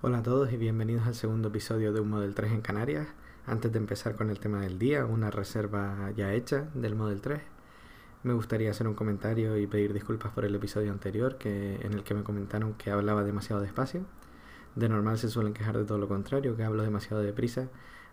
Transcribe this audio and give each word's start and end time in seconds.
Hola 0.00 0.18
a 0.18 0.22
todos 0.22 0.52
y 0.52 0.56
bienvenidos 0.56 1.08
al 1.08 1.16
segundo 1.16 1.48
episodio 1.48 1.92
de 1.92 1.98
un 1.98 2.08
Model 2.08 2.32
3 2.32 2.52
en 2.52 2.60
Canarias. 2.60 3.08
Antes 3.48 3.72
de 3.72 3.78
empezar 3.78 4.14
con 4.14 4.30
el 4.30 4.38
tema 4.38 4.60
del 4.60 4.78
día, 4.78 5.04
una 5.04 5.32
reserva 5.32 6.12
ya 6.14 6.32
hecha 6.34 6.68
del 6.74 6.94
Model 6.94 7.20
3. 7.20 7.40
Me 8.22 8.32
gustaría 8.32 8.70
hacer 8.70 8.86
un 8.86 8.94
comentario 8.94 9.58
y 9.58 9.66
pedir 9.66 9.92
disculpas 9.92 10.30
por 10.30 10.44
el 10.44 10.54
episodio 10.54 10.92
anterior 10.92 11.36
que, 11.36 11.80
en 11.84 11.94
el 11.94 12.04
que 12.04 12.14
me 12.14 12.22
comentaron 12.22 12.74
que 12.74 12.92
hablaba 12.92 13.24
demasiado 13.24 13.60
despacio. 13.60 14.02
De 14.76 14.88
normal 14.88 15.18
se 15.18 15.28
suelen 15.30 15.52
quejar 15.52 15.76
de 15.76 15.84
todo 15.84 15.98
lo 15.98 16.06
contrario, 16.06 16.56
que 16.56 16.62
hablo 16.62 16.84
demasiado 16.84 17.20
deprisa, 17.20 17.68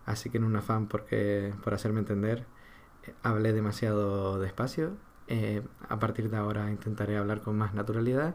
así 0.06 0.28
que 0.28 0.38
en 0.38 0.44
un 0.44 0.56
afán 0.56 0.88
porque, 0.88 1.54
por 1.62 1.72
hacerme 1.72 2.00
entender, 2.00 2.46
eh, 3.04 3.14
hablé 3.22 3.52
demasiado 3.52 4.40
despacio. 4.40 4.96
Eh, 5.28 5.62
a 5.88 6.00
partir 6.00 6.30
de 6.30 6.36
ahora 6.36 6.68
intentaré 6.68 7.16
hablar 7.16 7.42
con 7.42 7.56
más 7.56 7.74
naturalidad 7.74 8.34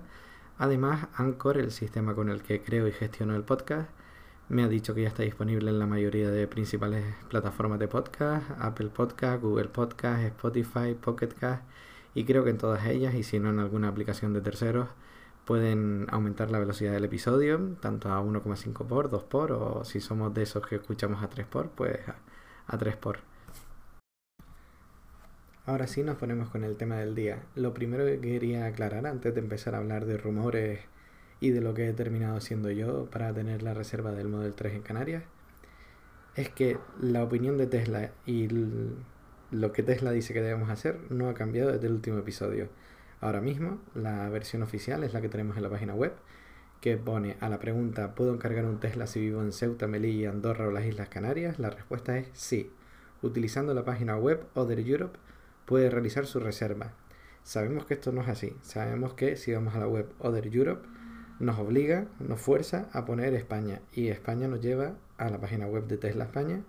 Además, 0.61 1.07
Anchor, 1.15 1.57
el 1.57 1.71
sistema 1.71 2.13
con 2.13 2.29
el 2.29 2.43
que 2.43 2.61
creo 2.61 2.87
y 2.87 2.91
gestiono 2.91 3.35
el 3.35 3.41
podcast, 3.43 3.89
me 4.47 4.61
ha 4.63 4.67
dicho 4.67 4.93
que 4.93 5.01
ya 5.01 5.07
está 5.07 5.23
disponible 5.23 5.71
en 5.71 5.79
la 5.79 5.87
mayoría 5.87 6.29
de 6.29 6.47
principales 6.47 7.03
plataformas 7.29 7.79
de 7.79 7.87
podcast, 7.87 8.47
Apple 8.59 8.89
Podcast, 8.89 9.41
Google 9.41 9.69
Podcast, 9.69 10.21
Spotify, 10.21 10.93
Pocket 10.93 11.29
Cast, 11.29 11.63
y 12.13 12.25
creo 12.25 12.43
que 12.43 12.51
en 12.51 12.59
todas 12.59 12.85
ellas, 12.85 13.15
y 13.15 13.23
si 13.23 13.39
no 13.39 13.49
en 13.49 13.57
alguna 13.57 13.87
aplicación 13.87 14.33
de 14.33 14.41
terceros, 14.41 14.87
pueden 15.45 16.05
aumentar 16.11 16.51
la 16.51 16.59
velocidad 16.59 16.91
del 16.93 17.05
episodio, 17.05 17.59
tanto 17.79 18.09
a 18.13 18.21
1,5 18.21 18.85
por, 18.85 19.09
2 19.09 19.23
por, 19.23 19.53
o 19.53 19.83
si 19.83 19.99
somos 19.99 20.31
de 20.31 20.43
esos 20.43 20.63
que 20.67 20.75
escuchamos 20.75 21.23
a 21.23 21.27
3 21.27 21.47
por, 21.47 21.69
pues 21.69 21.97
a, 22.07 22.17
a 22.67 22.77
3 22.77 22.97
por. 22.97 23.21
Ahora 25.71 25.87
sí 25.87 26.03
nos 26.03 26.17
ponemos 26.17 26.49
con 26.49 26.65
el 26.65 26.75
tema 26.75 26.97
del 26.97 27.15
día. 27.15 27.43
Lo 27.55 27.73
primero 27.73 28.03
que 28.03 28.19
quería 28.19 28.65
aclarar 28.65 29.07
antes 29.07 29.33
de 29.33 29.39
empezar 29.39 29.73
a 29.73 29.77
hablar 29.77 30.05
de 30.05 30.17
rumores 30.17 30.81
y 31.39 31.51
de 31.51 31.61
lo 31.61 31.73
que 31.73 31.87
he 31.87 31.93
terminado 31.93 32.41
siendo 32.41 32.69
yo 32.71 33.05
para 33.05 33.33
tener 33.33 33.63
la 33.63 33.73
reserva 33.73 34.11
del 34.11 34.27
Model 34.27 34.53
3 34.53 34.73
en 34.73 34.81
Canarias 34.81 35.23
es 36.35 36.49
que 36.49 36.77
la 36.99 37.23
opinión 37.23 37.57
de 37.57 37.67
Tesla 37.67 38.11
y 38.25 38.49
lo 39.49 39.71
que 39.71 39.81
Tesla 39.81 40.11
dice 40.11 40.33
que 40.33 40.41
debemos 40.41 40.69
hacer 40.69 40.99
no 41.09 41.29
ha 41.29 41.35
cambiado 41.35 41.71
desde 41.71 41.87
el 41.87 41.93
último 41.93 42.17
episodio. 42.17 42.67
Ahora 43.21 43.39
mismo 43.39 43.79
la 43.95 44.27
versión 44.27 44.63
oficial 44.63 45.05
es 45.05 45.13
la 45.13 45.21
que 45.21 45.29
tenemos 45.29 45.55
en 45.55 45.63
la 45.63 45.69
página 45.69 45.95
web 45.95 46.11
que 46.81 46.97
pone 46.97 47.37
a 47.39 47.47
la 47.47 47.59
pregunta 47.59 48.13
¿puedo 48.13 48.33
encargar 48.33 48.65
un 48.65 48.81
Tesla 48.81 49.07
si 49.07 49.21
vivo 49.21 49.41
en 49.41 49.53
Ceuta, 49.53 49.87
Melilla, 49.87 50.31
Andorra 50.31 50.67
o 50.67 50.71
las 50.71 50.83
Islas 50.83 51.07
Canarias? 51.07 51.59
La 51.59 51.69
respuesta 51.69 52.17
es 52.17 52.27
sí. 52.33 52.73
Utilizando 53.21 53.73
la 53.73 53.85
página 53.85 54.17
web 54.17 54.43
Other 54.53 54.77
Europe 54.77 55.17
puede 55.65 55.89
realizar 55.89 56.25
su 56.25 56.39
reserva. 56.39 56.93
Sabemos 57.43 57.85
que 57.85 57.95
esto 57.95 58.11
no 58.11 58.21
es 58.21 58.29
así. 58.29 58.55
Sabemos 58.61 59.13
que 59.13 59.35
si 59.35 59.53
vamos 59.53 59.75
a 59.75 59.79
la 59.79 59.87
web 59.87 60.11
Other 60.19 60.47
Europe, 60.47 60.87
nos 61.39 61.57
obliga, 61.57 62.07
nos 62.19 62.39
fuerza 62.39 62.87
a 62.93 63.05
poner 63.05 63.33
España. 63.33 63.81
Y 63.91 64.09
España 64.09 64.47
nos 64.47 64.61
lleva 64.61 64.95
a 65.17 65.29
la 65.29 65.39
página 65.39 65.67
web 65.67 65.87
de 65.87 65.97
Tesla 65.97 66.25
España 66.25 66.61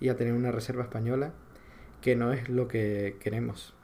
y 0.00 0.08
a 0.08 0.16
tener 0.16 0.34
una 0.34 0.50
reserva 0.50 0.82
española 0.82 1.32
que 2.00 2.16
no 2.16 2.32
es 2.32 2.48
lo 2.48 2.68
que 2.68 3.16
queremos. 3.20 3.74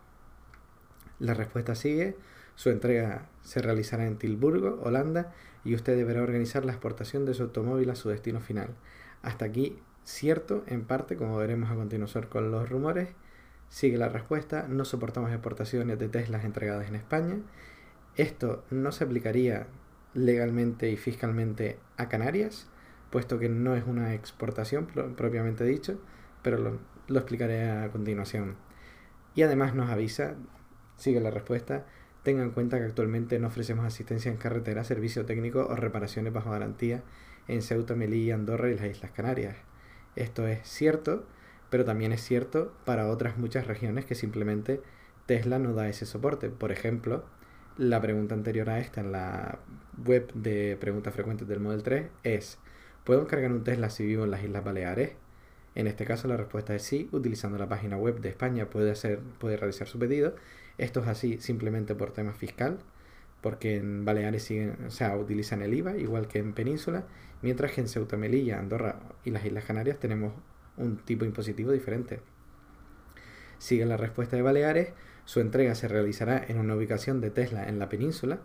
La 1.19 1.35
respuesta 1.35 1.75
sigue. 1.75 2.17
Su 2.55 2.71
entrega 2.71 3.29
se 3.43 3.63
realizará 3.63 4.07
en 4.07 4.19
Tilburgo, 4.19 4.81
Holanda, 4.83 5.33
y 5.65 5.75
usted 5.75 5.97
deberá 5.97 6.23
organizar 6.23 6.65
la 6.65 6.73
exportación 6.73 7.25
de 7.25 7.35
su 7.35 7.45
automóvil 7.45 7.91
a 7.91 7.95
su 7.95 8.09
destino 8.09 8.41
final. 8.41 8.71
Hasta 9.23 9.45
aquí, 9.45 9.79
cierto, 10.05 10.65
en 10.67 10.85
parte, 10.85 11.17
como 11.17 11.37
veremos 11.37 11.71
a 11.71 11.77
continuación 11.77 12.27
con 12.27 12.51
los 12.51 12.69
rumores, 12.69 13.11
Sigue 13.73 13.97
la 13.97 14.11
respuesta, 14.11 14.67
no 14.69 14.85
soportamos 14.85 15.31
exportaciones 15.31 15.99
de 15.99 16.11
Teslas 16.11 16.45
entregadas 16.45 16.89
en 16.89 16.95
España. 16.95 17.39
Esto 18.17 18.65
no 18.69 18.93
se 18.93 19.03
aplicaría 19.03 19.67
legalmente 20.13 20.91
y 20.91 20.99
fiscalmente 20.99 21.79
a 21.97 22.11
Canarias, 22.11 22.69
puesto 23.09 23.39
que 23.39 23.49
no 23.49 23.75
es 23.75 23.85
una 23.87 24.13
exportación 24.13 24.89
propiamente 25.17 25.65
dicho, 25.65 25.99
pero 26.43 26.59
lo, 26.59 26.81
lo 27.09 27.19
explicaré 27.19 27.71
a 27.71 27.91
continuación. 27.91 28.57
Y 29.35 29.41
además 29.41 29.75
nos 29.75 29.89
avisa, 29.89 30.35
sigue 30.99 31.21
la 31.21 31.31
respuesta, 31.31 31.87
tengan 32.23 32.49
en 32.49 32.51
cuenta 32.51 32.79
que 32.79 32.85
actualmente 32.85 33.39
no 33.39 33.49
ofrecemos 33.49 33.87
asistencia 33.87 34.31
en 34.31 34.37
carretera, 34.37 34.85
servicio 34.85 35.25
técnico 35.25 35.67
o 35.67 35.77
reparaciones 35.77 36.35
bajo 36.35 36.51
garantía 36.51 37.05
en 37.49 37.63
Ceuta, 37.63 37.95
Melilla, 37.95 38.35
Andorra 38.35 38.69
y 38.69 38.77
las 38.77 38.85
Islas 38.85 39.13
Canarias. 39.13 39.57
Esto 40.15 40.47
es 40.47 40.61
cierto, 40.69 41.25
pero 41.73 41.87
también 41.87 42.13
es 42.13 42.21
cierto 42.23 42.71
para 42.85 43.09
otras 43.09 43.39
muchas 43.39 43.67
regiones 43.67 44.05
que 44.05 44.15
simplemente 44.15 44.83
Tesla 45.25 45.59
no 45.59 45.73
da 45.73 45.89
ese 45.89 46.05
soporte. 46.05 46.51
Por 46.51 46.71
ejemplo, 46.71 47.25
la 47.79 47.99
pregunta 48.03 48.35
anterior 48.35 48.69
a 48.69 48.79
esta 48.79 49.01
en 49.01 49.11
la 49.11 49.59
web 50.05 50.31
de 50.35 50.77
preguntas 50.79 51.15
frecuentes 51.15 51.49
del 51.49 51.61
Model 51.61 51.83
3 51.83 52.09
es, 52.25 52.59
¿puedo 53.05 53.27
cargar 53.27 53.53
un 53.53 53.65
Tesla 53.65 53.89
si 53.89 54.05
vivo 54.05 54.25
en 54.25 54.31
las 54.31 54.45
Islas 54.45 54.63
Baleares? 54.63 55.13
En 55.75 55.87
este 55.87 56.05
caso 56.05 56.29
la 56.29 56.37
respuesta 56.37 56.75
es 56.75 56.83
sí, 56.83 57.09
utilizando 57.11 57.57
la 57.57 57.71
página 57.71 57.97
web 57.97 58.21
de 58.21 58.29
España 58.29 58.69
puede, 58.69 58.91
hacer, 58.91 59.21
puede 59.39 59.57
realizar 59.57 59.89
su 59.89 59.99
pedido. 59.99 60.35
Esto 60.77 61.01
es 61.01 61.09
así 61.09 61.39
simplemente 61.39 61.95
por 61.95 62.13
tema 62.13 62.35
fiscal, 62.35 62.81
porque 63.41 63.77
en 63.77 64.05
Baleares 64.05 64.43
siguen, 64.43 64.77
o 64.87 64.91
sea, 64.91 65.17
utilizan 65.17 65.63
el 65.63 65.73
IVA, 65.73 65.97
igual 65.97 66.29
que 66.29 66.39
en 66.39 66.53
Península, 66.53 67.07
mientras 67.41 67.73
que 67.73 67.81
en 67.81 67.89
Ceuta, 67.89 68.19
Melilla, 68.19 68.59
Andorra 68.59 69.01
y 69.25 69.31
las 69.31 69.47
Islas 69.47 69.65
Canarias 69.65 69.99
tenemos 69.99 70.35
un 70.77 70.99
tipo 70.99 71.25
impositivo 71.25 71.73
diferente. 71.73 72.21
Sigue 73.59 73.87
la 73.87 73.97
respuesta 73.97 74.37
de 74.37 74.43
Baleares, 74.43 74.93
su 75.25 75.41
entrega 75.41 75.75
se 75.75 75.89
realizará 75.89 76.45
en 76.49 76.59
una 76.59 76.75
ubicación 76.75 77.21
de 77.21 77.31
Tesla 77.31 77.69
en 77.69 77.79
la 77.79 77.89
península. 77.89 78.41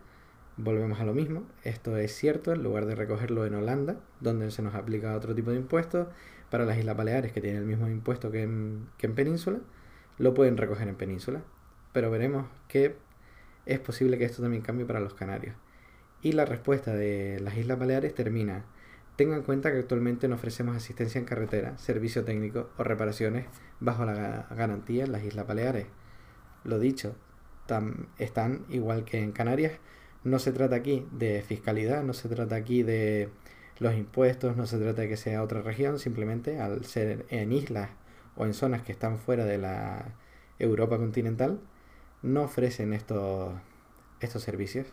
Volvemos 0.58 1.00
a 1.00 1.06
lo 1.06 1.14
mismo, 1.14 1.48
esto 1.64 1.98
es 1.98 2.16
cierto, 2.16 2.52
en 2.52 2.64
lugar 2.64 2.86
de 2.86 2.96
recogerlo 2.96 3.46
en 3.46 3.56
Holanda, 3.56 4.00
donde 4.22 4.52
se 4.52 4.62
nos 4.62 4.76
aplica 4.76 5.16
otro 5.16 5.36
tipo 5.36 5.52
de 5.52 5.58
impuestos, 5.58 6.08
para 6.50 6.66
las 6.66 6.78
Islas 6.78 6.96
Baleares, 6.96 7.32
que 7.32 7.42
tienen 7.42 7.62
el 7.62 7.68
mismo 7.68 7.88
impuesto 7.88 8.32
que 8.32 8.44
en, 8.44 8.90
península, 9.16 9.60
lo 10.18 10.34
pueden 10.34 10.58
recoger 10.58 10.88
en 10.88 10.96
península. 10.96 11.44
Pero 11.94 12.10
veremos 12.12 12.48
que 12.68 12.96
es 13.66 13.80
posible 13.80 14.18
que 14.18 14.26
esto 14.26 14.42
también 14.42 14.64
cambie 14.64 14.86
para 14.86 15.00
los 15.00 15.14
canarios. 15.14 15.56
Y 16.22 16.32
la 16.34 16.46
respuesta 16.46 16.94
de 16.94 17.40
las 17.42 17.58
Islas 17.58 17.80
Baleares 17.80 18.14
termina 18.14 18.66
Tenga 19.18 19.36
en 19.36 19.42
cuenta 19.42 19.72
que 19.72 19.80
actualmente 19.80 20.28
no 20.28 20.36
ofrecemos 20.36 20.76
asistencia 20.76 21.18
en 21.18 21.26
carretera, 21.26 21.76
servicio 21.80 22.24
técnico 22.24 22.70
o 22.78 22.84
reparaciones 22.84 23.48
bajo 23.80 24.06
la 24.06 24.48
garantía 24.52 25.06
en 25.06 25.12
las 25.12 25.24
Islas 25.24 25.48
Baleares. 25.48 25.88
Lo 26.64 26.78
dicho, 26.78 27.16
están 28.20 28.66
igual 28.70 29.06
que 29.06 29.20
en 29.20 29.32
Canarias. 29.32 29.74
No 30.24 30.38
se 30.38 30.52
trata 30.52 30.76
aquí 30.76 31.08
de 31.12 31.42
fiscalidad, 31.42 32.04
no 32.04 32.14
se 32.14 32.30
trata 32.30 32.56
aquí 32.56 32.84
de 32.84 33.30
los 33.80 33.96
impuestos, 33.96 34.56
no 34.56 34.68
se 34.68 34.78
trata 34.78 35.02
de 35.02 35.10
que 35.10 35.18
sea 35.18 35.42
otra 35.42 35.62
región, 35.64 35.98
simplemente 35.98 36.60
al 36.60 36.86
ser 36.86 37.26
en 37.30 37.52
islas 37.52 37.90
o 38.36 38.46
en 38.46 38.54
zonas 38.54 38.84
que 38.84 38.92
están 38.92 39.18
fuera 39.18 39.46
de 39.46 39.58
la 39.58 40.14
Europa 40.60 40.98
continental, 40.98 41.60
no 42.22 42.44
ofrecen 42.44 42.94
estos, 42.94 43.52
estos 44.20 44.44
servicios. 44.44 44.86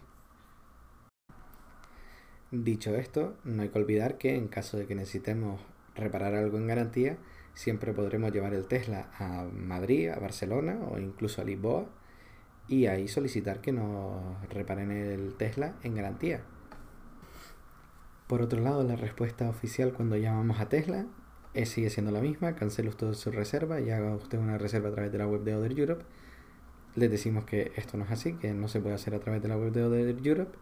Dicho 2.57 2.95
esto, 2.95 3.35
no 3.43 3.63
hay 3.63 3.71
que 3.71 3.81
olvidar 3.81 4.17
que 4.17 4.37
en 4.37 4.47
caso 4.47 4.77
de 4.77 4.87
que 4.87 4.95
necesitemos 4.95 5.61
reparar 5.97 6.37
algo 6.37 6.57
en 6.57 6.69
garantía, 6.69 7.19
siempre 7.53 7.93
podremos 7.93 8.31
llevar 8.31 8.55
el 8.55 8.67
Tesla 8.67 9.11
a 9.19 9.43
Madrid, 9.53 10.11
a 10.11 10.21
Barcelona 10.21 10.79
o 10.89 11.01
incluso 11.01 11.43
a 11.43 11.45
Lisboa 11.45 11.87
y 12.69 12.87
ahí 12.87 13.09
solicitar 13.09 13.61
que 13.61 13.73
nos 13.73 14.49
reparen 14.51 14.93
el 14.93 15.35
Tesla 15.35 15.75
en 15.83 15.97
garantía. 15.97 16.43
Por 18.29 18.41
otro 18.41 18.61
lado, 18.61 18.85
la 18.85 18.95
respuesta 18.95 19.49
oficial 19.49 19.93
cuando 19.93 20.17
llamamos 20.17 20.61
a 20.61 20.69
Tesla 20.69 21.07
es, 21.55 21.71
sigue 21.71 21.91
siendo 21.91 22.13
la 22.13 22.21
misma, 22.21 22.55
cancele 22.55 22.89
usted 22.89 23.15
su 23.15 23.33
reserva 23.33 23.81
y 23.81 23.91
haga 23.91 24.15
usted 24.15 24.39
una 24.39 24.59
reserva 24.59 24.91
a 24.91 24.93
través 24.93 25.11
de 25.11 25.19
la 25.19 25.27
web 25.27 25.43
de 25.43 25.57
Other 25.57 25.77
Europe. 25.77 26.05
Les 26.95 27.11
decimos 27.11 27.47
que 27.47 27.73
esto 27.75 27.97
no 27.97 28.05
es 28.05 28.13
así, 28.13 28.35
que 28.35 28.55
no 28.55 28.69
se 28.69 28.79
puede 28.79 28.95
hacer 28.95 29.13
a 29.17 29.19
través 29.19 29.43
de 29.43 29.49
la 29.49 29.57
web 29.57 29.73
de 29.73 29.83
Other 29.83 30.25
Europe 30.25 30.57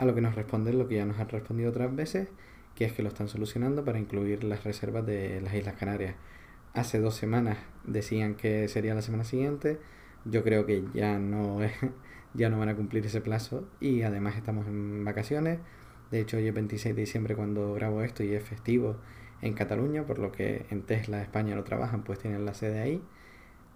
a 0.00 0.06
lo 0.06 0.14
que 0.14 0.22
nos 0.22 0.34
responden 0.34 0.78
lo 0.78 0.88
que 0.88 0.94
ya 0.94 1.04
nos 1.04 1.18
han 1.18 1.28
respondido 1.28 1.68
otras 1.68 1.94
veces, 1.94 2.28
que 2.74 2.86
es 2.86 2.92
que 2.94 3.02
lo 3.02 3.10
están 3.10 3.28
solucionando 3.28 3.84
para 3.84 3.98
incluir 3.98 4.44
las 4.44 4.64
reservas 4.64 5.04
de 5.04 5.42
las 5.42 5.54
Islas 5.54 5.74
Canarias. 5.74 6.14
Hace 6.72 7.00
dos 7.00 7.16
semanas 7.16 7.58
decían 7.84 8.34
que 8.34 8.66
sería 8.68 8.94
la 8.94 9.02
semana 9.02 9.24
siguiente, 9.24 9.78
yo 10.24 10.42
creo 10.42 10.64
que 10.64 10.84
ya 10.94 11.18
no, 11.18 11.58
ya 12.34 12.48
no 12.48 12.58
van 12.58 12.70
a 12.70 12.76
cumplir 12.76 13.04
ese 13.04 13.20
plazo 13.20 13.68
y 13.78 14.00
además 14.00 14.36
estamos 14.36 14.66
en 14.68 15.04
vacaciones. 15.04 15.58
De 16.10 16.20
hecho, 16.20 16.38
hoy 16.38 16.48
es 16.48 16.54
26 16.54 16.96
de 16.96 17.02
diciembre 17.02 17.36
cuando 17.36 17.74
grabo 17.74 18.00
esto 18.00 18.24
y 18.24 18.32
es 18.32 18.42
festivo 18.42 18.96
en 19.42 19.52
Cataluña, 19.52 20.06
por 20.06 20.18
lo 20.18 20.32
que 20.32 20.64
en 20.70 20.80
Tesla 20.80 21.20
España 21.20 21.54
no 21.54 21.64
trabajan, 21.64 22.04
pues 22.04 22.18
tienen 22.18 22.46
la 22.46 22.54
sede 22.54 22.80
ahí. 22.80 23.02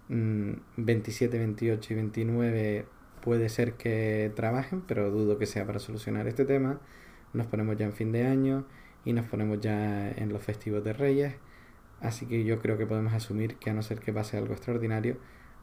27, 0.09 1.37
mm, 1.37 1.39
28 1.39 1.93
y 1.93 1.95
29 1.95 2.85
puede 3.25 3.49
ser 3.49 3.73
que 3.73 4.31
trabajen, 4.35 4.81
pero 4.81 5.11
dudo 5.11 5.37
que 5.37 5.47
sea 5.47 5.65
para 5.65 5.79
solucionar 5.79 6.27
este 6.27 6.45
tema. 6.45 6.79
Nos 7.33 7.47
ponemos 7.47 7.75
ya 7.75 7.85
en 7.85 7.93
fin 7.93 8.11
de 8.11 8.25
año 8.25 8.65
y 9.03 9.13
nos 9.13 9.25
ponemos 9.25 9.59
ya 9.59 10.09
en 10.11 10.31
los 10.31 10.43
festivos 10.43 10.83
de 10.83 10.93
Reyes. 10.93 11.33
Así 11.99 12.27
que 12.27 12.45
yo 12.45 12.59
creo 12.61 12.77
que 12.77 12.85
podemos 12.85 13.13
asumir 13.13 13.55
que 13.57 13.71
a 13.71 13.73
no 13.73 13.81
ser 13.81 13.99
que 13.99 14.13
pase 14.13 14.37
algo 14.37 14.53
extraordinario, 14.53 15.17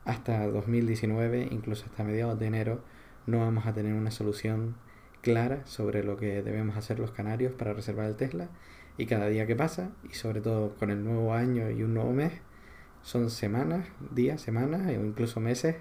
hasta 0.05 0.47
2019, 0.49 1.49
incluso 1.53 1.87
hasta 1.87 2.03
mediados 2.03 2.39
de 2.39 2.47
enero, 2.47 2.83
no 3.27 3.39
vamos 3.39 3.67
a 3.67 3.73
tener 3.73 3.95
una 3.95 4.11
solución 4.11 4.75
clara 5.23 5.65
sobre 5.65 6.03
lo 6.03 6.17
que 6.17 6.43
debemos 6.43 6.77
hacer 6.77 6.99
los 6.99 7.13
canarios 7.13 7.53
para 7.53 7.73
reservar 7.73 8.07
el 8.07 8.17
Tesla 8.17 8.49
y 8.99 9.07
cada 9.07 9.29
día 9.29 9.47
que 9.47 9.55
pasa 9.55 9.93
y 10.03 10.15
sobre 10.15 10.41
todo 10.41 10.75
con 10.75 10.91
el 10.91 11.05
nuevo 11.05 11.33
año 11.33 11.71
y 11.71 11.85
un 11.85 11.95
nuevo 11.95 12.13
mes 12.13 12.33
son 13.03 13.31
semanas, 13.31 13.87
días, 14.11 14.41
semanas 14.41 14.89
o 14.89 15.05
incluso 15.05 15.39
meses 15.39 15.77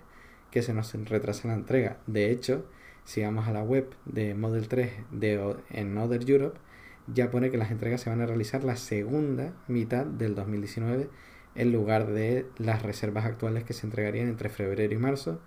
que 0.51 0.61
se 0.61 0.73
nos 0.73 0.93
retrasa 0.93 1.47
la 1.47 1.53
entrega. 1.55 1.97
De 2.07 2.31
hecho, 2.31 2.65
si 3.03 3.21
vamos 3.21 3.47
a 3.47 3.53
la 3.53 3.63
web 3.63 3.89
de 4.05 4.35
Model 4.35 4.67
3 4.67 4.91
de, 5.11 5.55
en 5.69 5.97
Other 5.97 6.29
Europe, 6.29 6.59
ya 7.07 7.31
pone 7.31 7.49
que 7.49 7.57
las 7.57 7.71
entregas 7.71 8.01
se 8.01 8.09
van 8.09 8.21
a 8.21 8.25
realizar 8.25 8.63
la 8.63 8.75
segunda 8.75 9.53
mitad 9.67 10.05
del 10.05 10.35
2019 10.35 11.09
en 11.55 11.71
lugar 11.71 12.07
de 12.07 12.45
las 12.57 12.83
reservas 12.83 13.25
actuales 13.25 13.63
que 13.63 13.73
se 13.73 13.85
entregarían 13.85 14.27
entre 14.27 14.49
febrero 14.49 14.93
y 14.93 14.97
marzo, 14.97 15.41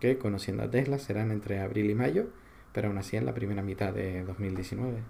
que 0.00 0.18
conociendo 0.18 0.62
a 0.62 0.70
Tesla 0.70 0.98
serán 0.98 1.30
entre 1.30 1.60
abril 1.60 1.90
y 1.90 1.94
mayo, 1.94 2.28
pero 2.72 2.88
aún 2.88 2.98
así 2.98 3.16
en 3.16 3.26
la 3.26 3.34
primera 3.34 3.62
mitad 3.62 3.92
de 3.92 4.24
2019. 4.24 5.02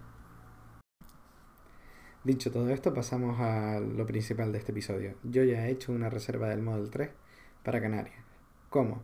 Dicho 2.24 2.52
todo 2.52 2.70
esto, 2.70 2.94
pasamos 2.94 3.40
a 3.40 3.80
lo 3.80 4.06
principal 4.06 4.52
de 4.52 4.58
este 4.58 4.72
episodio. 4.72 5.14
Yo 5.24 5.42
ya 5.44 5.66
he 5.66 5.70
hecho 5.70 5.92
una 5.92 6.08
reserva 6.08 6.48
del 6.48 6.62
Model 6.62 6.90
3 6.90 7.10
para 7.64 7.80
Canarias. 7.80 8.16
¿Cómo? 8.70 9.02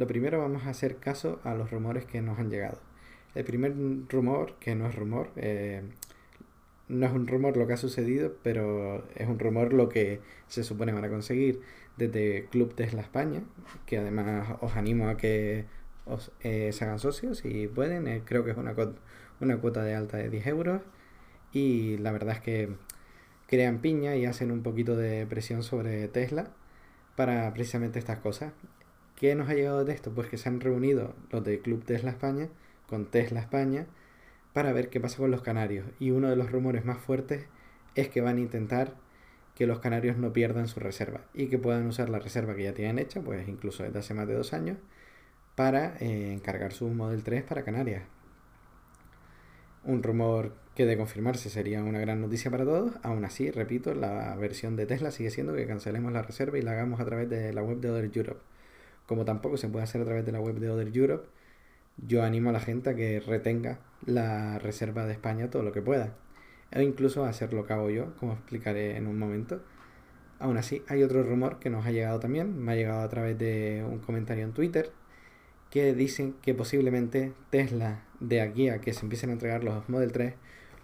Lo 0.00 0.06
primero 0.06 0.38
vamos 0.38 0.64
a 0.64 0.70
hacer 0.70 0.96
caso 0.96 1.40
a 1.44 1.54
los 1.54 1.70
rumores 1.70 2.06
que 2.06 2.22
nos 2.22 2.38
han 2.38 2.48
llegado. 2.48 2.78
El 3.34 3.44
primer 3.44 3.74
rumor, 4.08 4.54
que 4.58 4.74
no 4.74 4.86
es 4.86 4.94
rumor, 4.94 5.28
eh, 5.36 5.82
no 6.88 7.06
es 7.06 7.12
un 7.12 7.26
rumor 7.26 7.58
lo 7.58 7.66
que 7.66 7.74
ha 7.74 7.76
sucedido, 7.76 8.32
pero 8.42 9.06
es 9.14 9.28
un 9.28 9.38
rumor 9.38 9.74
lo 9.74 9.90
que 9.90 10.20
se 10.48 10.64
supone 10.64 10.94
van 10.94 11.04
a 11.04 11.10
conseguir 11.10 11.60
desde 11.98 12.46
Club 12.46 12.74
Tesla 12.74 13.02
España, 13.02 13.42
que 13.84 13.98
además 13.98 14.56
os 14.62 14.74
animo 14.74 15.10
a 15.10 15.18
que 15.18 15.66
os 16.06 16.32
eh, 16.40 16.72
se 16.72 16.84
hagan 16.84 16.98
socios 16.98 17.36
si 17.36 17.66
pueden, 17.68 18.08
eh, 18.08 18.22
creo 18.24 18.42
que 18.42 18.52
es 18.52 18.56
una, 18.56 18.74
una 19.38 19.58
cuota 19.58 19.84
de 19.84 19.96
alta 19.96 20.16
de 20.16 20.30
10 20.30 20.46
euros 20.46 20.80
y 21.52 21.98
la 21.98 22.10
verdad 22.10 22.36
es 22.36 22.40
que 22.40 22.70
crean 23.48 23.82
piña 23.82 24.16
y 24.16 24.24
hacen 24.24 24.50
un 24.50 24.62
poquito 24.62 24.96
de 24.96 25.26
presión 25.26 25.62
sobre 25.62 26.08
Tesla 26.08 26.48
para 27.16 27.52
precisamente 27.52 27.98
estas 27.98 28.20
cosas. 28.20 28.54
¿Qué 29.20 29.34
nos 29.34 29.50
ha 29.50 29.54
llegado 29.54 29.84
de 29.84 29.92
esto? 29.92 30.10
Pues 30.14 30.30
que 30.30 30.38
se 30.38 30.48
han 30.48 30.60
reunido 30.60 31.14
los 31.30 31.44
de 31.44 31.60
Club 31.60 31.84
Tesla 31.84 32.10
España 32.10 32.48
con 32.88 33.04
Tesla 33.04 33.40
España 33.40 33.84
para 34.54 34.72
ver 34.72 34.88
qué 34.88 34.98
pasa 34.98 35.18
con 35.18 35.30
los 35.30 35.42
canarios. 35.42 35.84
Y 35.98 36.10
uno 36.10 36.30
de 36.30 36.36
los 36.36 36.50
rumores 36.50 36.86
más 36.86 36.96
fuertes 37.02 37.44
es 37.94 38.08
que 38.08 38.22
van 38.22 38.38
a 38.38 38.40
intentar 38.40 38.94
que 39.54 39.66
los 39.66 39.80
canarios 39.80 40.16
no 40.16 40.32
pierdan 40.32 40.68
su 40.68 40.80
reserva 40.80 41.20
y 41.34 41.48
que 41.48 41.58
puedan 41.58 41.86
usar 41.86 42.08
la 42.08 42.18
reserva 42.18 42.54
que 42.54 42.62
ya 42.62 42.72
tienen 42.72 42.98
hecha, 42.98 43.20
pues 43.20 43.46
incluso 43.46 43.82
desde 43.82 43.98
hace 43.98 44.14
más 44.14 44.26
de 44.26 44.32
dos 44.32 44.54
años, 44.54 44.78
para 45.54 45.98
eh, 45.98 46.32
encargar 46.32 46.72
su 46.72 46.88
Model 46.88 47.22
3 47.22 47.42
para 47.42 47.62
Canarias. 47.62 48.04
Un 49.84 50.02
rumor 50.02 50.54
que 50.74 50.86
de 50.86 50.96
confirmarse 50.96 51.50
sería 51.50 51.84
una 51.84 52.00
gran 52.00 52.22
noticia 52.22 52.50
para 52.50 52.64
todos. 52.64 52.94
Aún 53.02 53.26
así, 53.26 53.50
repito, 53.50 53.92
la 53.92 54.34
versión 54.36 54.76
de 54.76 54.86
Tesla 54.86 55.10
sigue 55.10 55.28
siendo 55.28 55.54
que 55.54 55.66
cancelemos 55.66 56.10
la 56.10 56.22
reserva 56.22 56.56
y 56.56 56.62
la 56.62 56.72
hagamos 56.72 57.00
a 57.00 57.04
través 57.04 57.28
de 57.28 57.52
la 57.52 57.62
web 57.62 57.80
de 57.80 57.90
Other 57.90 58.10
Europe. 58.14 58.40
Como 59.10 59.24
tampoco 59.24 59.56
se 59.56 59.66
puede 59.66 59.82
hacer 59.82 60.02
a 60.02 60.04
través 60.04 60.24
de 60.24 60.30
la 60.30 60.38
web 60.38 60.60
de 60.60 60.70
Other 60.70 60.96
Europe, 60.96 61.26
yo 61.96 62.22
animo 62.22 62.50
a 62.50 62.52
la 62.52 62.60
gente 62.60 62.90
a 62.90 62.94
que 62.94 63.18
retenga 63.18 63.80
la 64.06 64.60
reserva 64.60 65.04
de 65.04 65.14
España 65.14 65.50
todo 65.50 65.64
lo 65.64 65.72
que 65.72 65.82
pueda. 65.82 66.14
E 66.70 66.84
incluso 66.84 67.24
a 67.24 67.28
hacer 67.28 67.52
lo 67.52 67.66
que 67.66 67.72
hago 67.72 67.90
yo, 67.90 68.14
como 68.20 68.34
explicaré 68.34 68.96
en 68.96 69.08
un 69.08 69.18
momento. 69.18 69.62
Aún 70.38 70.58
así, 70.58 70.84
hay 70.86 71.02
otro 71.02 71.24
rumor 71.24 71.58
que 71.58 71.70
nos 71.70 71.86
ha 71.86 71.90
llegado 71.90 72.20
también, 72.20 72.56
me 72.56 72.70
ha 72.70 72.76
llegado 72.76 73.00
a 73.00 73.08
través 73.08 73.36
de 73.36 73.84
un 73.84 73.98
comentario 73.98 74.44
en 74.44 74.52
Twitter, 74.52 74.92
que 75.70 75.92
dicen 75.92 76.36
que 76.40 76.54
posiblemente 76.54 77.32
Tesla, 77.50 78.04
de 78.20 78.40
aquí 78.40 78.68
a 78.68 78.80
que 78.80 78.92
se 78.92 79.04
empiecen 79.04 79.30
a 79.30 79.32
entregar 79.32 79.64
los 79.64 79.88
Model 79.88 80.12
3, 80.12 80.34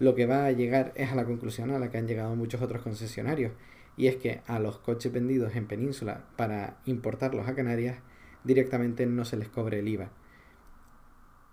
lo 0.00 0.16
que 0.16 0.26
va 0.26 0.46
a 0.46 0.50
llegar 0.50 0.92
es 0.96 1.12
a 1.12 1.14
la 1.14 1.26
conclusión 1.26 1.70
a 1.70 1.78
la 1.78 1.92
que 1.92 1.98
han 1.98 2.08
llegado 2.08 2.34
muchos 2.34 2.60
otros 2.60 2.82
concesionarios, 2.82 3.52
y 3.96 4.08
es 4.08 4.16
que 4.16 4.40
a 4.48 4.58
los 4.58 4.78
coches 4.78 5.12
vendidos 5.12 5.54
en 5.54 5.68
península 5.68 6.24
para 6.34 6.78
importarlos 6.86 7.46
a 7.46 7.54
Canarias, 7.54 7.98
directamente 8.46 9.06
no 9.06 9.24
se 9.24 9.36
les 9.36 9.48
cobre 9.48 9.80
el 9.80 9.88
IVA. 9.88 10.10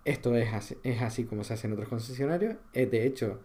Esto 0.04 0.36
es 0.36 0.52
así, 0.52 0.76
es 0.82 1.02
así 1.02 1.24
como 1.24 1.44
se 1.44 1.54
hace 1.54 1.66
en 1.66 1.72
otros 1.74 1.88
concesionarios. 1.88 2.56
Es 2.72 2.90
de 2.90 3.06
hecho 3.06 3.40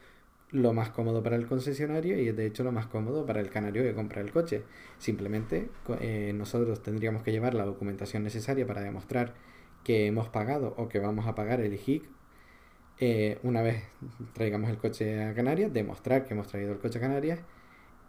lo 0.52 0.74
más 0.74 0.90
cómodo 0.90 1.22
para 1.24 1.36
el 1.36 1.48
concesionario 1.48 2.20
y 2.20 2.30
es 2.30 2.36
de 2.36 2.46
hecho 2.46 2.64
lo 2.64 2.72
más 2.72 2.88
cómodo 2.88 3.26
para 3.26 3.40
el 3.40 3.50
canario 3.50 3.84
que 3.84 3.94
compra 3.94 4.22
el 4.22 4.32
coche. 4.32 4.64
Simplemente 4.98 5.70
eh, 6.02 6.34
nosotros 6.36 6.82
tendríamos 6.82 7.24
que 7.24 7.32
llevar 7.32 7.54
la 7.54 7.66
documentación 7.66 8.24
necesaria 8.24 8.66
para 8.68 8.82
demostrar 8.82 9.34
que 9.84 10.08
hemos 10.08 10.30
pagado 10.30 10.74
o 10.78 10.90
que 10.90 11.00
vamos 11.00 11.28
a 11.28 11.36
pagar 11.36 11.62
el 11.62 11.74
IHIC 11.74 12.10
eh, 13.02 13.40
una 13.44 13.62
vez 13.62 13.84
traigamos 14.34 14.70
el 14.70 14.78
coche 14.78 15.24
a 15.24 15.34
Canarias, 15.34 15.72
demostrar 15.72 16.26
que 16.26 16.34
hemos 16.34 16.48
traído 16.48 16.74
el 16.74 16.80
coche 16.80 16.98
a 16.98 17.02
Canarias 17.02 17.40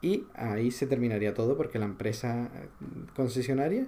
y 0.03 0.27
ahí 0.35 0.73
se 0.73 0.87
terminaría 0.89 1.33
todo 1.33 1.57
porque 1.57 1.79
la 1.79 1.85
empresa 1.85 2.51
concesionaria 3.15 3.87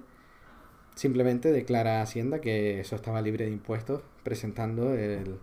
simplemente 0.95 1.51
declara 1.51 1.99
a 1.99 2.03
Hacienda 2.03 2.39
que 2.39 2.79
eso 2.79 2.95
estaba 2.95 3.21
libre 3.21 3.45
de 3.45 3.51
impuestos 3.51 4.03
presentando 4.23 4.93
el, 4.93 5.37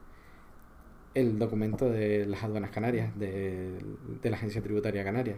el 1.15 1.39
documento 1.39 1.91
de 1.91 2.27
las 2.27 2.43
aduanas 2.45 2.71
canarias, 2.71 3.19
de, 3.19 3.79
de 4.23 4.31
la 4.31 4.37
Agencia 4.37 4.63
Tributaria 4.63 5.05
Canaria. 5.05 5.37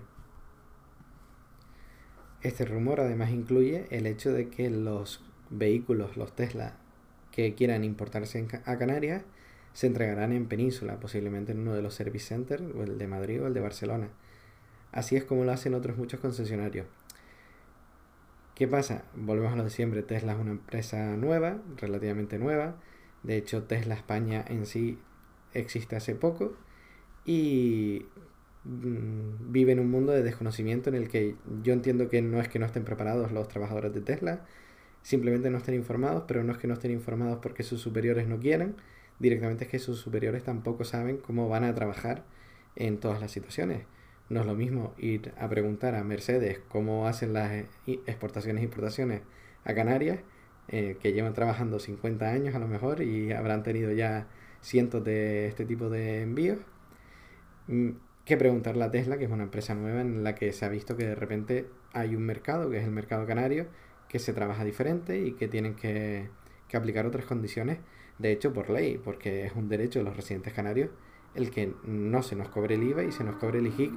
Este 2.42 2.64
rumor 2.64 3.00
además 3.00 3.30
incluye 3.30 3.86
el 3.90 4.06
hecho 4.06 4.32
de 4.32 4.48
que 4.48 4.68
los 4.68 5.22
vehículos, 5.50 6.16
los 6.16 6.34
Tesla, 6.34 6.76
que 7.30 7.54
quieran 7.54 7.84
importarse 7.84 8.46
a 8.64 8.76
Canarias, 8.78 9.22
se 9.72 9.86
entregarán 9.86 10.32
en 10.32 10.46
Península, 10.46 11.00
posiblemente 11.00 11.52
en 11.52 11.60
uno 11.60 11.72
de 11.72 11.82
los 11.82 11.94
service 11.94 12.26
centers, 12.26 12.62
o 12.76 12.82
el 12.82 12.98
de 12.98 13.06
Madrid 13.06 13.42
o 13.42 13.46
el 13.46 13.54
de 13.54 13.60
Barcelona. 13.60 14.08
Así 14.90 15.16
es 15.16 15.24
como 15.24 15.44
lo 15.44 15.52
hacen 15.52 15.74
otros 15.74 15.96
muchos 15.96 16.20
concesionarios. 16.20 16.86
¿Qué 18.62 18.68
pasa? 18.68 19.02
Volvemos 19.16 19.54
a 19.54 19.56
lo 19.56 19.64
de 19.64 19.70
siempre. 19.70 20.04
Tesla 20.04 20.34
es 20.34 20.38
una 20.38 20.52
empresa 20.52 21.16
nueva, 21.16 21.60
relativamente 21.78 22.38
nueva. 22.38 22.76
De 23.24 23.36
hecho, 23.36 23.64
Tesla 23.64 23.96
España 23.96 24.44
en 24.46 24.66
sí 24.66 25.00
existe 25.52 25.96
hace 25.96 26.14
poco 26.14 26.54
y 27.24 28.06
mm, 28.62 29.50
vive 29.50 29.72
en 29.72 29.80
un 29.80 29.90
mundo 29.90 30.12
de 30.12 30.22
desconocimiento 30.22 30.90
en 30.90 30.94
el 30.94 31.08
que 31.08 31.34
yo 31.64 31.72
entiendo 31.72 32.08
que 32.08 32.22
no 32.22 32.40
es 32.40 32.46
que 32.46 32.60
no 32.60 32.66
estén 32.66 32.84
preparados 32.84 33.32
los 33.32 33.48
trabajadores 33.48 33.92
de 33.94 34.00
Tesla, 34.00 34.46
simplemente 35.02 35.50
no 35.50 35.58
estén 35.58 35.74
informados, 35.74 36.22
pero 36.28 36.44
no 36.44 36.52
es 36.52 36.58
que 36.58 36.68
no 36.68 36.74
estén 36.74 36.92
informados 36.92 37.40
porque 37.42 37.64
sus 37.64 37.80
superiores 37.80 38.28
no 38.28 38.38
quieren, 38.38 38.76
directamente 39.18 39.64
es 39.64 39.70
que 39.72 39.80
sus 39.80 39.98
superiores 39.98 40.44
tampoco 40.44 40.84
saben 40.84 41.16
cómo 41.16 41.48
van 41.48 41.64
a 41.64 41.74
trabajar 41.74 42.22
en 42.76 42.98
todas 43.00 43.20
las 43.20 43.32
situaciones. 43.32 43.86
No 44.28 44.40
es 44.40 44.46
lo 44.46 44.54
mismo 44.54 44.94
ir 44.98 45.32
a 45.38 45.48
preguntar 45.48 45.94
a 45.94 46.04
Mercedes 46.04 46.60
cómo 46.68 47.06
hacen 47.06 47.32
las 47.32 47.64
exportaciones 47.86 48.62
e 48.62 48.64
importaciones 48.64 49.22
a 49.64 49.74
Canarias, 49.74 50.20
eh, 50.68 50.96
que 51.00 51.12
llevan 51.12 51.34
trabajando 51.34 51.78
50 51.78 52.28
años 52.30 52.54
a 52.54 52.58
lo 52.58 52.68
mejor 52.68 53.02
y 53.02 53.32
habrán 53.32 53.62
tenido 53.62 53.92
ya 53.92 54.28
cientos 54.62 55.04
de 55.04 55.46
este 55.48 55.64
tipo 55.66 55.90
de 55.90 56.22
envíos, 56.22 56.58
mm, 57.68 57.90
que 58.24 58.36
preguntarle 58.36 58.84
a 58.84 58.90
Tesla, 58.90 59.18
que 59.18 59.24
es 59.24 59.30
una 59.30 59.42
empresa 59.44 59.74
nueva 59.74 60.00
en 60.00 60.22
la 60.24 60.34
que 60.34 60.52
se 60.52 60.64
ha 60.64 60.68
visto 60.68 60.96
que 60.96 61.06
de 61.06 61.14
repente 61.14 61.66
hay 61.92 62.14
un 62.14 62.22
mercado, 62.22 62.70
que 62.70 62.78
es 62.78 62.84
el 62.84 62.90
mercado 62.92 63.26
canario, 63.26 63.66
que 64.08 64.18
se 64.18 64.32
trabaja 64.32 64.64
diferente 64.64 65.18
y 65.20 65.32
que 65.32 65.48
tienen 65.48 65.74
que, 65.74 66.28
que 66.68 66.76
aplicar 66.76 67.06
otras 67.06 67.24
condiciones, 67.26 67.78
de 68.18 68.32
hecho 68.32 68.52
por 68.52 68.70
ley, 68.70 68.98
porque 69.02 69.46
es 69.46 69.52
un 69.54 69.68
derecho 69.68 69.98
de 69.98 70.04
los 70.04 70.16
residentes 70.16 70.52
canarios 70.52 70.90
el 71.34 71.50
que 71.50 71.74
no 71.84 72.22
se 72.22 72.36
nos 72.36 72.48
cobre 72.48 72.74
el 72.74 72.82
IVA 72.82 73.04
y 73.04 73.12
se 73.12 73.24
nos 73.24 73.36
cobre 73.36 73.58
el 73.58 73.66
IGIC 73.68 73.92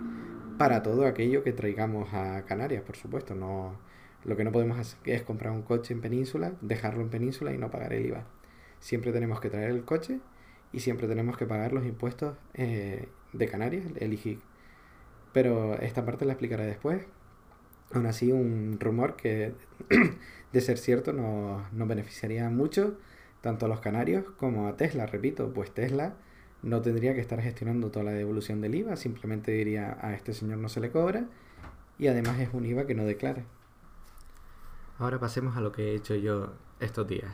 para 0.57 0.83
todo 0.83 1.05
aquello 1.05 1.43
que 1.43 1.51
traigamos 1.51 2.13
a 2.13 2.45
Canarias, 2.45 2.83
por 2.83 2.95
supuesto. 2.95 3.35
No, 3.35 3.77
lo 4.23 4.35
que 4.37 4.43
no 4.43 4.51
podemos 4.51 4.79
hacer 4.79 4.97
es 5.05 5.23
comprar 5.23 5.51
un 5.51 5.63
coche 5.63 5.93
en 5.93 6.01
península, 6.01 6.53
dejarlo 6.61 7.01
en 7.01 7.09
península 7.09 7.53
y 7.53 7.57
no 7.57 7.69
pagar 7.69 7.93
el 7.93 8.05
IVA. 8.05 8.25
Siempre 8.79 9.11
tenemos 9.11 9.39
que 9.39 9.49
traer 9.49 9.71
el 9.71 9.83
coche 9.83 10.19
y 10.71 10.79
siempre 10.79 11.07
tenemos 11.07 11.37
que 11.37 11.45
pagar 11.45 11.73
los 11.73 11.85
impuestos 11.85 12.37
eh, 12.53 13.07
de 13.33 13.47
Canarias, 13.47 13.85
el 13.97 14.13
IGIC. 14.13 14.39
Pero 15.33 15.75
esta 15.75 16.05
parte 16.05 16.25
la 16.25 16.33
explicaré 16.33 16.65
después. 16.65 17.05
Aún 17.93 18.05
así, 18.05 18.31
un 18.31 18.77
rumor 18.79 19.15
que, 19.15 19.53
de 20.53 20.61
ser 20.61 20.77
cierto, 20.77 21.13
nos, 21.13 21.71
nos 21.73 21.87
beneficiaría 21.87 22.49
mucho 22.49 22.97
tanto 23.41 23.67
a 23.67 23.69
los 23.69 23.79
canarios 23.79 24.25
como 24.37 24.67
a 24.67 24.75
Tesla, 24.75 25.05
repito, 25.05 25.53
pues 25.53 25.71
Tesla 25.71 26.15
no 26.65 26.81
tendría 26.81 27.13
que 27.13 27.21
estar 27.21 27.39
gestionando 27.41 27.91
toda 27.91 28.05
la 28.05 28.11
devolución 28.11 28.59
del 28.59 28.73
IVA, 28.73 28.95
simplemente 28.95 29.51
diría 29.51 29.97
a 30.01 30.15
este 30.15 30.33
señor 30.33 30.57
no 30.57 30.67
se 30.67 30.79
le 30.79 30.91
cobra 30.91 31.25
y 31.99 32.07
además 32.07 32.39
es 32.39 32.49
un 32.53 32.65
IVA 32.65 32.87
que 32.87 32.95
no 32.95 33.05
declara. 33.05 33.43
Ahora 34.97 35.19
pasemos 35.19 35.55
a 35.57 35.61
lo 35.61 35.71
que 35.71 35.91
he 35.91 35.95
hecho 35.95 36.15
yo 36.15 36.53
estos 36.79 37.07
días. 37.07 37.31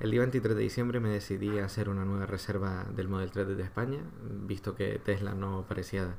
El 0.00 0.10
día 0.10 0.20
23 0.20 0.56
de 0.56 0.62
diciembre 0.62 1.00
me 1.00 1.10
decidí 1.10 1.58
a 1.58 1.66
hacer 1.66 1.90
una 1.90 2.06
nueva 2.06 2.24
reserva 2.24 2.86
del 2.96 3.08
Model 3.08 3.30
3 3.30 3.56
de 3.56 3.62
España, 3.62 4.00
visto 4.46 4.74
que 4.74 4.98
Tesla 4.98 5.34
no 5.34 5.66
parecía 5.68 6.16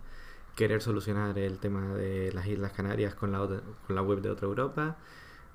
querer 0.56 0.84
solucionar 0.84 1.38
el 1.40 1.58
tema 1.58 1.96
de 1.96 2.32
las 2.34 2.46
Islas 2.46 2.72
Canarias 2.72 3.16
con 3.16 3.32
la, 3.32 3.40
con 3.40 3.96
la 3.96 4.04
web 4.04 4.22
de 4.22 4.30
otra 4.30 4.48
Europa. 4.48 4.98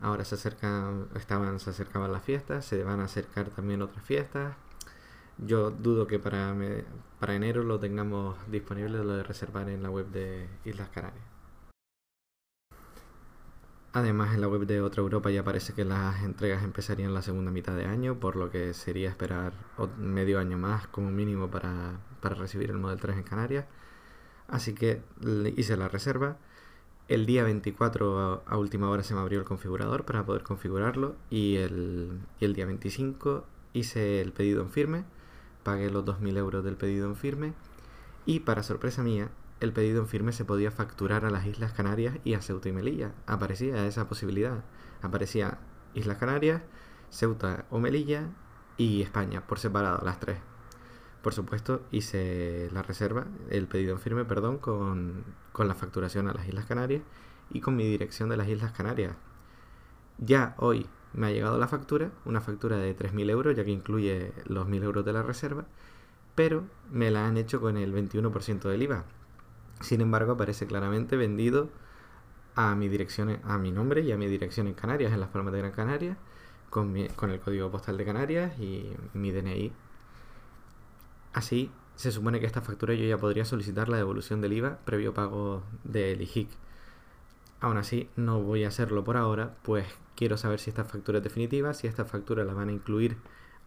Ahora 0.00 0.24
se 0.24 0.34
acercan, 0.34 1.06
estaban, 1.14 1.60
se 1.60 1.70
acercaban 1.70 2.10
las 2.10 2.24
fiestas, 2.24 2.64
se 2.64 2.82
van 2.82 2.98
a 3.00 3.04
acercar 3.04 3.50
también 3.50 3.82
otras 3.82 4.04
fiestas 4.04 4.56
yo 5.38 5.70
dudo 5.70 6.06
que 6.06 6.18
para, 6.18 6.54
para 7.20 7.34
enero 7.34 7.62
lo 7.62 7.78
tengamos 7.78 8.36
disponible 8.50 8.98
lo 9.04 9.16
de 9.16 9.22
reservar 9.22 9.68
en 9.68 9.82
la 9.82 9.90
web 9.90 10.06
de 10.08 10.48
Islas 10.64 10.88
Canarias. 10.90 11.24
Además, 13.92 14.34
en 14.34 14.42
la 14.42 14.48
web 14.48 14.66
de 14.66 14.80
Otra 14.80 15.02
Europa 15.02 15.30
ya 15.30 15.42
parece 15.42 15.72
que 15.72 15.84
las 15.84 16.22
entregas 16.22 16.62
empezarían 16.62 17.14
la 17.14 17.22
segunda 17.22 17.50
mitad 17.50 17.74
de 17.74 17.86
año, 17.86 18.20
por 18.20 18.36
lo 18.36 18.50
que 18.50 18.74
sería 18.74 19.08
esperar 19.08 19.54
medio 19.98 20.38
año 20.38 20.58
más 20.58 20.86
como 20.88 21.10
mínimo 21.10 21.50
para, 21.50 21.98
para 22.20 22.34
recibir 22.34 22.70
el 22.70 22.78
Model 22.78 23.00
3 23.00 23.16
en 23.16 23.22
Canarias. 23.22 23.64
Así 24.46 24.74
que 24.74 25.02
hice 25.56 25.76
la 25.76 25.88
reserva. 25.88 26.36
El 27.08 27.26
día 27.26 27.42
24 27.44 28.42
a, 28.46 28.58
última 28.58 28.90
hora 28.90 29.02
se 29.02 29.14
me 29.14 29.20
abrió 29.20 29.38
el 29.38 29.46
configurador 29.46 30.04
para 30.04 30.24
poder 30.24 30.42
configurarlo 30.42 31.16
y 31.30 31.56
el, 31.56 32.20
y 32.40 32.44
el 32.44 32.54
día 32.54 32.66
25 32.66 33.46
hice 33.72 34.20
el 34.20 34.32
pedido 34.32 34.62
en 34.62 34.70
firme, 34.70 35.04
pagué 35.68 35.90
los 35.90 36.02
2.000 36.06 36.38
euros 36.38 36.64
del 36.64 36.78
pedido 36.78 37.06
en 37.06 37.14
firme 37.14 37.52
y 38.24 38.40
para 38.40 38.62
sorpresa 38.62 39.02
mía 39.02 39.28
el 39.60 39.74
pedido 39.74 40.00
en 40.00 40.08
firme 40.08 40.32
se 40.32 40.46
podía 40.46 40.70
facturar 40.70 41.26
a 41.26 41.30
las 41.30 41.44
Islas 41.44 41.74
Canarias 41.74 42.16
y 42.24 42.32
a 42.32 42.40
Ceuta 42.40 42.70
y 42.70 42.72
Melilla. 42.72 43.12
Aparecía 43.26 43.86
esa 43.86 44.08
posibilidad. 44.08 44.64
Aparecía 45.02 45.58
Islas 45.92 46.16
Canarias, 46.16 46.62
Ceuta 47.10 47.66
o 47.68 47.80
Melilla 47.80 48.30
y 48.78 49.02
España 49.02 49.46
por 49.46 49.58
separado, 49.58 50.02
las 50.06 50.18
tres. 50.20 50.38
Por 51.20 51.34
supuesto, 51.34 51.82
hice 51.90 52.70
la 52.72 52.82
reserva, 52.82 53.26
el 53.50 53.66
pedido 53.66 53.92
en 53.92 54.00
firme, 54.00 54.24
perdón, 54.24 54.56
con, 54.56 55.22
con 55.52 55.68
la 55.68 55.74
facturación 55.74 56.28
a 56.28 56.32
las 56.32 56.48
Islas 56.48 56.64
Canarias 56.64 57.02
y 57.50 57.60
con 57.60 57.76
mi 57.76 57.84
dirección 57.84 58.30
de 58.30 58.38
las 58.38 58.48
Islas 58.48 58.72
Canarias. 58.72 59.16
Ya 60.16 60.54
hoy 60.56 60.88
me 61.14 61.28
ha 61.28 61.30
llegado 61.30 61.58
la 61.58 61.68
factura, 61.68 62.10
una 62.24 62.40
factura 62.40 62.76
de 62.76 62.96
3.000 62.96 63.30
euros, 63.30 63.56
ya 63.56 63.64
que 63.64 63.70
incluye 63.70 64.32
los 64.46 64.66
1.000 64.68 64.84
euros 64.84 65.04
de 65.04 65.12
la 65.12 65.22
reserva, 65.22 65.66
pero 66.34 66.64
me 66.90 67.10
la 67.10 67.26
han 67.26 67.36
hecho 67.36 67.60
con 67.60 67.76
el 67.76 67.92
21% 67.94 68.68
del 68.68 68.82
IVA, 68.82 69.04
sin 69.80 70.00
embargo, 70.00 70.32
aparece 70.32 70.66
claramente 70.66 71.16
vendido 71.16 71.70
a 72.54 72.74
mi 72.74 72.88
dirección, 72.88 73.38
a 73.44 73.58
mi 73.58 73.70
nombre 73.70 74.02
y 74.02 74.12
a 74.12 74.16
mi 74.16 74.26
dirección 74.26 74.66
en 74.66 74.74
Canarias, 74.74 75.12
en 75.12 75.20
las 75.20 75.28
Palmas 75.30 75.52
de 75.52 75.60
Gran 75.60 75.72
Canaria, 75.72 76.16
con, 76.70 76.94
con 77.16 77.30
el 77.30 77.40
código 77.40 77.70
postal 77.70 77.96
de 77.96 78.04
Canarias 78.04 78.58
y 78.58 78.90
mi 79.14 79.30
DNI. 79.30 79.72
Así, 81.32 81.70
se 81.94 82.10
supone 82.10 82.40
que 82.40 82.46
esta 82.46 82.62
factura 82.62 82.94
yo 82.94 83.04
ya 83.04 83.18
podría 83.18 83.44
solicitar 83.44 83.88
la 83.88 83.96
devolución 83.96 84.40
del 84.40 84.54
IVA 84.54 84.78
previo 84.84 85.14
pago 85.14 85.62
del 85.84 86.20
IJIC. 86.22 86.48
Aún 87.60 87.76
así, 87.76 88.08
no 88.16 88.40
voy 88.40 88.64
a 88.64 88.68
hacerlo 88.68 89.02
por 89.04 89.16
ahora, 89.16 89.56
pues 89.62 89.86
quiero 90.14 90.36
saber 90.36 90.60
si 90.60 90.70
esta 90.70 90.84
factura 90.84 91.18
es 91.18 91.24
definitiva, 91.24 91.74
si 91.74 91.86
esta 91.86 92.04
factura 92.04 92.44
la 92.44 92.54
van 92.54 92.68
a 92.68 92.72
incluir 92.72 93.16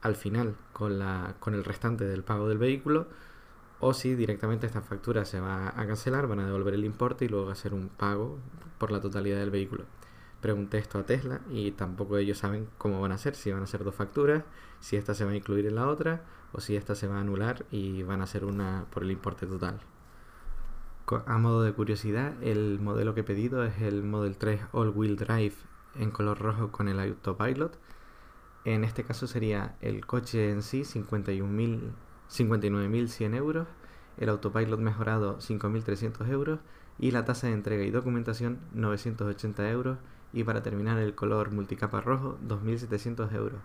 al 0.01 0.15
final 0.15 0.55
con, 0.74 1.00
la, 1.00 1.36
con 1.39 1.53
el 1.53 1.63
restante 1.63 2.05
del 2.05 2.24
pago 2.24 2.48
del 2.48 2.57
vehículo 2.57 3.07
o 3.79 3.93
si 3.93 4.15
directamente 4.15 4.67
esta 4.67 4.81
factura 4.81 5.25
se 5.25 5.39
va 5.39 5.69
a 5.69 5.88
cancelar, 5.88 6.27
van 6.27 6.39
a 6.39 6.45
devolver 6.45 6.74
el 6.74 6.86
importe 6.86 7.25
y 7.25 7.27
luego 7.27 7.50
hacer 7.50 7.74
un 7.74 7.89
pago 7.89 8.38
por 8.77 8.91
la 8.91 9.01
totalidad 9.01 9.39
del 9.39 9.50
vehículo. 9.51 9.86
Pregunté 10.39 10.77
esto 10.77 11.00
a 11.00 11.05
Tesla 11.05 11.41
y 11.50 11.71
tampoco 11.71 12.17
ellos 12.17 12.38
saben 12.38 12.67
cómo 12.77 13.01
van 13.01 13.12
a 13.12 13.15
hacer, 13.15 13.36
si 13.36 13.51
van 13.51 13.62
a 13.62 13.65
hacer 13.65 13.83
dos 13.83 13.95
facturas, 13.95 14.43
si 14.79 14.95
esta 14.95 15.13
se 15.13 15.25
va 15.25 15.31
a 15.31 15.36
incluir 15.36 15.65
en 15.65 15.75
la 15.75 15.88
otra 15.88 16.21
o 16.53 16.62
si 16.62 16.75
esta 16.75 16.95
se 16.95 17.07
va 17.07 17.17
a 17.17 17.21
anular 17.21 17.65
y 17.71 18.03
van 18.03 18.21
a 18.21 18.24
hacer 18.25 18.45
una 18.45 18.86
por 18.91 19.03
el 19.03 19.12
importe 19.12 19.45
total. 19.48 19.79
A 21.25 21.37
modo 21.37 21.63
de 21.63 21.73
curiosidad, 21.73 22.33
el 22.41 22.79
modelo 22.79 23.13
que 23.13 23.21
he 23.21 23.23
pedido 23.23 23.63
es 23.63 23.81
el 23.81 24.03
Model 24.03 24.37
3 24.37 24.61
All 24.71 24.89
Wheel 24.89 25.17
Drive 25.17 25.55
en 25.99 26.11
color 26.11 26.39
rojo 26.39 26.71
con 26.71 26.87
el 26.87 26.99
Autopilot. 26.99 27.77
En 28.63 28.83
este 28.83 29.03
caso 29.03 29.27
sería 29.27 29.75
el 29.81 30.05
coche 30.05 30.51
en 30.51 30.61
sí 30.61 30.81
51.000 30.81 31.91
59.100 32.31 33.35
euros, 33.35 33.67
el 34.17 34.29
autopilot 34.29 34.79
mejorado 34.79 35.37
5.300 35.39 36.29
euros 36.29 36.59
y 36.97 37.11
la 37.11 37.25
tasa 37.25 37.47
de 37.47 37.53
entrega 37.53 37.83
y 37.83 37.91
documentación 37.91 38.59
980 38.73 39.69
euros 39.69 39.97
y 40.31 40.43
para 40.43 40.63
terminar 40.63 40.97
el 40.99 41.13
color 41.13 41.51
multicapa 41.51 41.99
rojo 41.99 42.37
2.700 42.47 43.33
euros. 43.33 43.59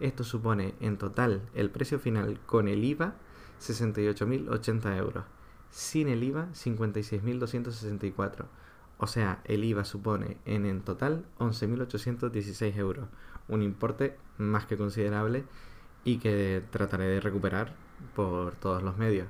Esto 0.00 0.24
supone 0.24 0.74
en 0.80 0.96
total 0.96 1.42
el 1.54 1.70
precio 1.70 1.98
final 1.98 2.40
con 2.46 2.66
el 2.66 2.84
IVA 2.84 3.14
68.080 3.60 4.96
euros, 4.96 5.24
sin 5.70 6.08
el 6.08 6.22
IVA 6.22 6.48
56.264. 6.54 8.46
O 8.98 9.06
sea, 9.06 9.40
el 9.44 9.64
IVA 9.64 9.84
supone 9.84 10.38
en, 10.44 10.66
en 10.66 10.80
total 10.82 11.24
11.816 11.38 12.76
euros, 12.76 13.08
un 13.48 13.62
importe 13.62 14.16
más 14.38 14.66
que 14.66 14.76
considerable 14.76 15.44
y 16.04 16.18
que 16.18 16.62
trataré 16.70 17.06
de 17.06 17.20
recuperar 17.20 17.74
por 18.14 18.54
todos 18.56 18.82
los 18.82 18.96
medios. 18.96 19.28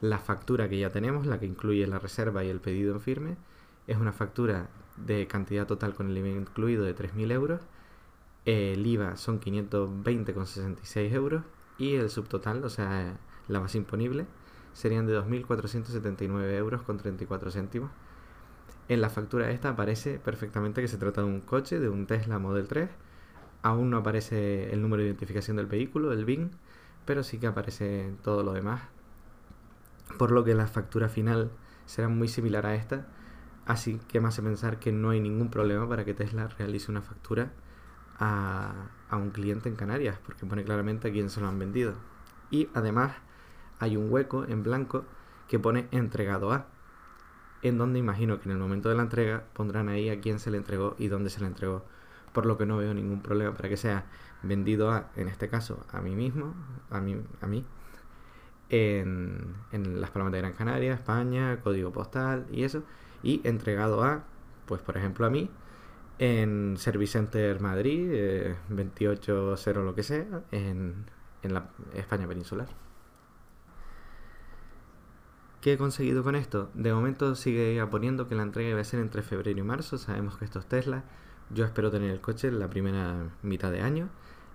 La 0.00 0.18
factura 0.18 0.68
que 0.68 0.78
ya 0.78 0.90
tenemos, 0.90 1.26
la 1.26 1.38
que 1.38 1.46
incluye 1.46 1.86
la 1.86 1.98
reserva 1.98 2.44
y 2.44 2.50
el 2.50 2.60
pedido 2.60 2.92
en 2.92 3.00
firme, 3.00 3.36
es 3.86 3.96
una 3.96 4.12
factura 4.12 4.68
de 4.96 5.26
cantidad 5.26 5.66
total 5.66 5.94
con 5.94 6.10
el 6.10 6.18
IVA 6.18 6.28
incluido 6.28 6.84
de 6.84 6.94
3.000 6.94 7.32
euros. 7.32 7.60
El 8.44 8.86
IVA 8.86 9.16
son 9.16 9.40
520,66 9.40 11.12
euros 11.12 11.42
y 11.78 11.94
el 11.94 12.10
subtotal, 12.10 12.64
o 12.64 12.70
sea, 12.70 13.18
la 13.48 13.60
más 13.60 13.74
imponible, 13.74 14.26
serían 14.76 15.06
de 15.06 15.18
2.479 15.18 16.54
euros 16.58 16.82
con 16.82 16.98
34 16.98 17.50
céntimos. 17.50 17.90
En 18.88 19.00
la 19.00 19.08
factura 19.08 19.50
esta 19.50 19.70
aparece 19.70 20.18
perfectamente 20.18 20.82
que 20.82 20.88
se 20.88 20.98
trata 20.98 21.22
de 21.22 21.28
un 21.28 21.40
coche, 21.40 21.80
de 21.80 21.88
un 21.88 22.06
Tesla 22.06 22.38
Model 22.38 22.68
3. 22.68 22.90
Aún 23.62 23.88
no 23.88 23.96
aparece 23.96 24.70
el 24.74 24.82
número 24.82 25.02
de 25.02 25.08
identificación 25.08 25.56
del 25.56 25.64
vehículo, 25.64 26.12
el 26.12 26.26
BIN, 26.26 26.50
pero 27.06 27.22
sí 27.22 27.38
que 27.38 27.46
aparece 27.46 28.12
todo 28.22 28.42
lo 28.42 28.52
demás. 28.52 28.82
Por 30.18 30.30
lo 30.30 30.44
que 30.44 30.54
la 30.54 30.66
factura 30.66 31.08
final 31.08 31.50
será 31.86 32.08
muy 32.08 32.28
similar 32.28 32.66
a 32.66 32.74
esta, 32.74 33.06
así 33.64 33.98
que 34.08 34.20
me 34.20 34.28
hace 34.28 34.42
pensar 34.42 34.78
que 34.78 34.92
no 34.92 35.08
hay 35.08 35.20
ningún 35.20 35.48
problema 35.48 35.88
para 35.88 36.04
que 36.04 36.12
Tesla 36.12 36.48
realice 36.48 36.90
una 36.90 37.00
factura 37.00 37.50
a, 38.18 38.90
a 39.08 39.16
un 39.16 39.30
cliente 39.30 39.70
en 39.70 39.76
Canarias, 39.76 40.18
porque 40.22 40.44
pone 40.44 40.64
claramente 40.64 41.08
a 41.08 41.12
quién 41.12 41.30
se 41.30 41.40
lo 41.40 41.48
han 41.48 41.58
vendido. 41.58 41.94
Y 42.50 42.68
además 42.74 43.12
hay 43.78 43.96
un 43.96 44.10
hueco 44.10 44.44
en 44.44 44.62
blanco 44.62 45.04
que 45.48 45.58
pone 45.58 45.88
entregado 45.90 46.52
a, 46.52 46.66
en 47.62 47.78
donde 47.78 47.98
imagino 47.98 48.38
que 48.40 48.48
en 48.48 48.52
el 48.52 48.58
momento 48.58 48.88
de 48.88 48.96
la 48.96 49.02
entrega 49.02 49.44
pondrán 49.52 49.88
ahí 49.88 50.08
a 50.10 50.20
quién 50.20 50.38
se 50.38 50.50
le 50.50 50.58
entregó 50.58 50.94
y 50.98 51.08
dónde 51.08 51.30
se 51.30 51.40
le 51.40 51.46
entregó, 51.46 51.84
por 52.32 52.46
lo 52.46 52.58
que 52.58 52.66
no 52.66 52.76
veo 52.76 52.94
ningún 52.94 53.22
problema 53.22 53.54
para 53.54 53.68
que 53.68 53.76
sea 53.76 54.06
vendido 54.42 54.90
a, 54.90 55.10
en 55.16 55.28
este 55.28 55.48
caso, 55.48 55.84
a 55.92 56.00
mí 56.00 56.14
mismo, 56.14 56.54
a 56.90 57.00
mí, 57.00 57.16
a 57.40 57.46
mí 57.46 57.64
en, 58.68 59.54
Las 60.00 60.10
Palmas 60.10 60.32
de 60.32 60.38
Gran 60.38 60.52
Canaria, 60.52 60.94
España, 60.94 61.60
código 61.62 61.92
postal 61.92 62.46
y 62.50 62.64
eso, 62.64 62.82
y 63.22 63.40
entregado 63.44 64.02
a, 64.04 64.24
pues 64.66 64.80
por 64.82 64.96
ejemplo 64.96 65.26
a 65.26 65.30
mí, 65.30 65.50
en 66.18 66.76
Service 66.78 67.12
Center 67.12 67.60
Madrid, 67.60 68.08
eh, 68.12 68.56
280 68.68 69.80
lo 69.80 69.94
que 69.94 70.02
sea, 70.02 70.42
en, 70.50 71.06
en 71.42 71.54
la 71.54 71.70
España 71.94 72.26
peninsular. 72.26 72.85
¿Qué 75.66 75.72
he 75.72 75.78
conseguido 75.78 76.22
con 76.22 76.36
esto? 76.36 76.70
De 76.74 76.94
momento 76.94 77.34
sigue 77.34 77.84
poniendo 77.90 78.28
que 78.28 78.36
la 78.36 78.44
entrega 78.44 78.76
va 78.76 78.82
a 78.82 78.84
ser 78.84 79.00
entre 79.00 79.22
febrero 79.22 79.58
y 79.58 79.64
marzo. 79.64 79.98
Sabemos 79.98 80.38
que 80.38 80.44
esto 80.44 80.60
es 80.60 80.66
Tesla. 80.66 81.02
Yo 81.50 81.64
espero 81.64 81.90
tener 81.90 82.12
el 82.12 82.20
coche 82.20 82.46
en 82.46 82.60
la 82.60 82.70
primera 82.70 83.32
mitad 83.42 83.72
de 83.72 83.80
año 83.80 84.08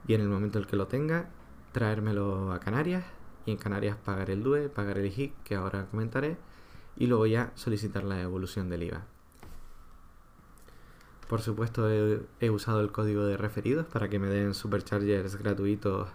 y 0.07 0.13
en 0.13 0.21
el 0.21 0.29
momento 0.29 0.59
en 0.59 0.63
que 0.63 0.77
lo 0.77 0.87
tenga, 0.87 1.27
traérmelo 1.73 2.53
a 2.53 2.61
Canarias 2.61 3.03
y 3.45 3.51
en 3.51 3.57
Canarias 3.57 3.97
pagar 3.97 4.29
el 4.29 4.41
DUE, 4.41 4.69
pagar 4.69 4.99
el 4.99 5.07
IJIC, 5.07 5.33
que 5.43 5.55
ahora 5.55 5.85
comentaré, 5.87 6.37
y 6.95 7.07
luego 7.07 7.25
ya 7.25 7.51
solicitar 7.55 8.05
la 8.05 8.21
evolución 8.21 8.69
del 8.69 8.83
IVA. 8.83 9.03
Por 11.27 11.41
supuesto 11.41 11.89
he, 11.91 12.49
usado 12.49 12.79
el 12.79 12.93
código 12.93 13.25
de 13.25 13.35
referidos 13.35 13.85
para 13.85 14.07
que 14.07 14.17
me 14.17 14.29
den 14.29 14.53
superchargers 14.53 15.35
gratuitos 15.35 16.07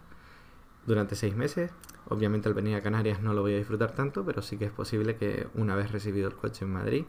durante 0.87 1.17
seis 1.17 1.37
meses. 1.37 1.71
Obviamente 2.09 2.49
al 2.49 2.55
venir 2.55 2.77
a 2.77 2.83
Canarias 2.83 3.21
no 3.21 3.35
lo 3.35 3.43
voy 3.43 3.55
a 3.55 3.59
disfrutar 3.59 3.93
tanto, 3.93 4.25
pero 4.25 4.43
sí 4.43 4.59
que 4.59 4.67
es 4.67 4.73
posible 4.73 5.17
que 5.17 5.49
una 5.55 5.75
vez 5.75 5.91
recibido 5.91 6.29
el 6.29 6.35
coche 6.37 6.65
en 6.65 6.73
Madrid 6.73 7.05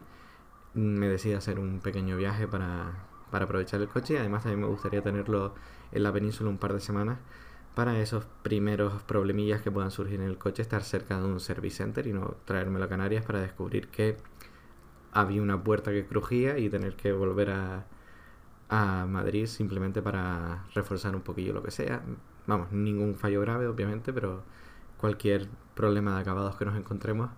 me 0.74 1.08
decida 1.08 1.38
hacer 1.38 1.58
un 1.58 1.80
pequeño 1.80 2.16
viaje 2.16 2.46
para, 2.48 3.06
para 3.30 3.44
aprovechar 3.44 3.80
el 3.80 3.88
coche 3.88 4.14
y 4.14 4.16
además 4.16 4.42
también 4.42 4.60
me 4.60 4.66
gustaría 4.66 5.02
tenerlo 5.02 5.54
en 5.92 6.02
la 6.02 6.12
península 6.12 6.50
un 6.50 6.58
par 6.58 6.72
de 6.72 6.80
semanas 6.80 7.18
para 7.74 8.00
esos 8.00 8.24
primeros 8.42 9.02
problemillas 9.04 9.62
que 9.62 9.70
puedan 9.70 9.90
surgir 9.92 10.20
en 10.20 10.26
el 10.26 10.36
coche, 10.38 10.62
estar 10.62 10.82
cerca 10.82 11.18
de 11.20 11.26
un 11.26 11.38
service 11.38 11.76
center 11.76 12.06
y 12.08 12.12
no 12.12 12.36
traérmelo 12.44 12.84
a 12.84 12.88
Canarias 12.88 13.24
para 13.24 13.40
descubrir 13.40 13.88
que 13.88 14.16
había 15.12 15.42
una 15.42 15.62
puerta 15.62 15.92
que 15.92 16.04
crujía 16.06 16.58
y 16.58 16.68
tener 16.70 16.96
que 16.96 17.12
volver 17.12 17.50
a, 17.50 17.86
a 18.68 19.06
Madrid 19.06 19.46
simplemente 19.46 20.02
para 20.02 20.64
reforzar 20.74 21.14
un 21.14 21.22
poquillo 21.22 21.52
lo 21.52 21.62
que 21.62 21.70
sea. 21.70 22.02
Vamos, 22.46 22.72
ningún 22.72 23.14
fallo 23.14 23.40
grave 23.40 23.66
obviamente, 23.66 24.12
pero 24.12 24.42
cualquier 24.98 25.48
problema 25.74 26.14
de 26.14 26.20
acabados 26.20 26.56
que 26.56 26.64
nos 26.64 26.76
encontremos 26.76 27.30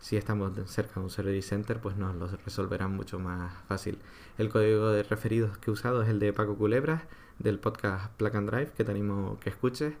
si 0.00 0.16
estamos 0.16 0.52
cerca 0.66 1.00
de 1.00 1.00
un 1.00 1.10
service 1.10 1.48
center, 1.48 1.80
pues 1.80 1.96
nos 1.96 2.14
lo 2.14 2.28
resolverán 2.44 2.92
mucho 2.92 3.18
más 3.18 3.52
fácil. 3.66 3.98
El 4.38 4.48
código 4.50 4.90
de 4.90 5.02
referidos 5.02 5.58
que 5.58 5.70
he 5.70 5.72
usado 5.72 6.02
es 6.02 6.08
el 6.08 6.20
de 6.20 6.32
Paco 6.32 6.56
Culebras, 6.56 7.02
del 7.38 7.58
podcast 7.58 8.12
Plug 8.16 8.36
and 8.36 8.50
Drive, 8.50 8.72
que 8.72 8.84
te 8.84 8.90
animo 8.90 9.38
que 9.40 9.50
escuches. 9.50 9.94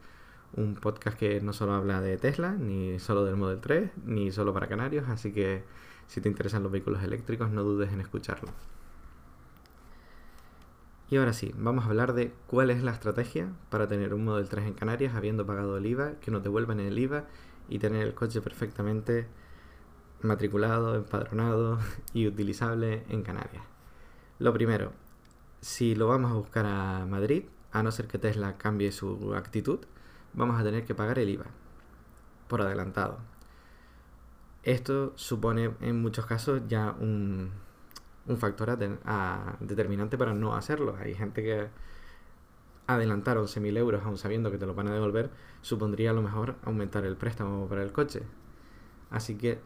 un 0.54 0.74
podcast 0.76 1.18
que 1.18 1.40
no 1.40 1.52
solo 1.52 1.72
habla 1.74 2.00
de 2.00 2.16
Tesla, 2.18 2.52
ni 2.52 2.98
solo 3.00 3.24
del 3.24 3.36
Model 3.36 3.60
3, 3.60 3.90
ni 4.04 4.30
solo 4.30 4.54
para 4.54 4.68
canarios, 4.68 5.08
así 5.08 5.32
que 5.32 5.64
si 6.06 6.20
te 6.20 6.28
interesan 6.28 6.62
los 6.62 6.72
vehículos 6.72 7.02
eléctricos 7.02 7.50
no 7.50 7.62
dudes 7.64 7.92
en 7.92 8.00
escucharlo. 8.00 8.50
Y 11.08 11.16
ahora 11.16 11.32
sí, 11.32 11.54
vamos 11.56 11.84
a 11.84 11.88
hablar 11.88 12.14
de 12.14 12.32
cuál 12.48 12.70
es 12.70 12.82
la 12.82 12.90
estrategia 12.90 13.52
para 13.70 13.86
tener 13.86 14.12
un 14.12 14.24
Model 14.24 14.48
3 14.48 14.66
en 14.66 14.74
Canarias 14.74 15.14
habiendo 15.14 15.46
pagado 15.46 15.76
el 15.76 15.86
IVA, 15.86 16.14
que 16.20 16.32
no 16.32 16.42
te 16.42 16.48
vuelvan 16.48 16.80
el 16.80 16.98
IVA 16.98 17.24
y 17.68 17.78
tener 17.78 18.04
el 18.04 18.14
coche 18.14 18.40
perfectamente 18.40 19.28
matriculado, 20.22 20.96
empadronado 20.96 21.78
y 22.12 22.26
utilizable 22.26 23.04
en 23.08 23.22
Canarias. 23.22 23.62
Lo 24.40 24.52
primero, 24.52 24.92
si 25.60 25.94
lo 25.94 26.08
vamos 26.08 26.32
a 26.32 26.34
buscar 26.34 26.66
a 26.66 27.06
Madrid, 27.06 27.44
a 27.70 27.84
no 27.84 27.92
ser 27.92 28.08
que 28.08 28.18
Tesla 28.18 28.58
cambie 28.58 28.90
su 28.90 29.32
actitud, 29.34 29.78
vamos 30.32 30.60
a 30.60 30.64
tener 30.64 30.84
que 30.84 30.94
pagar 30.94 31.20
el 31.20 31.28
IVA 31.30 31.46
por 32.48 32.62
adelantado. 32.62 33.18
Esto 34.64 35.12
supone 35.14 35.70
en 35.80 36.02
muchos 36.02 36.26
casos 36.26 36.62
ya 36.66 36.96
un, 36.98 37.52
un 38.28 38.38
factor 38.38 38.76
determinante 39.60 40.18
para 40.18 40.34
no 40.34 40.54
hacerlo. 40.54 40.96
Hay 41.00 41.14
gente 41.14 41.42
que 41.42 41.68
adelantar 42.86 43.36
11.000 43.36 43.76
euros 43.76 44.04
aún 44.04 44.18
sabiendo 44.18 44.50
que 44.50 44.58
te 44.58 44.66
lo 44.66 44.74
van 44.74 44.88
a 44.88 44.94
devolver 44.94 45.30
supondría 45.60 46.10
a 46.10 46.12
lo 46.12 46.22
mejor 46.22 46.54
aumentar 46.62 47.04
el 47.04 47.16
préstamo 47.16 47.68
para 47.68 47.82
el 47.82 47.92
coche. 47.92 48.22
Así 49.10 49.36
que 49.36 49.58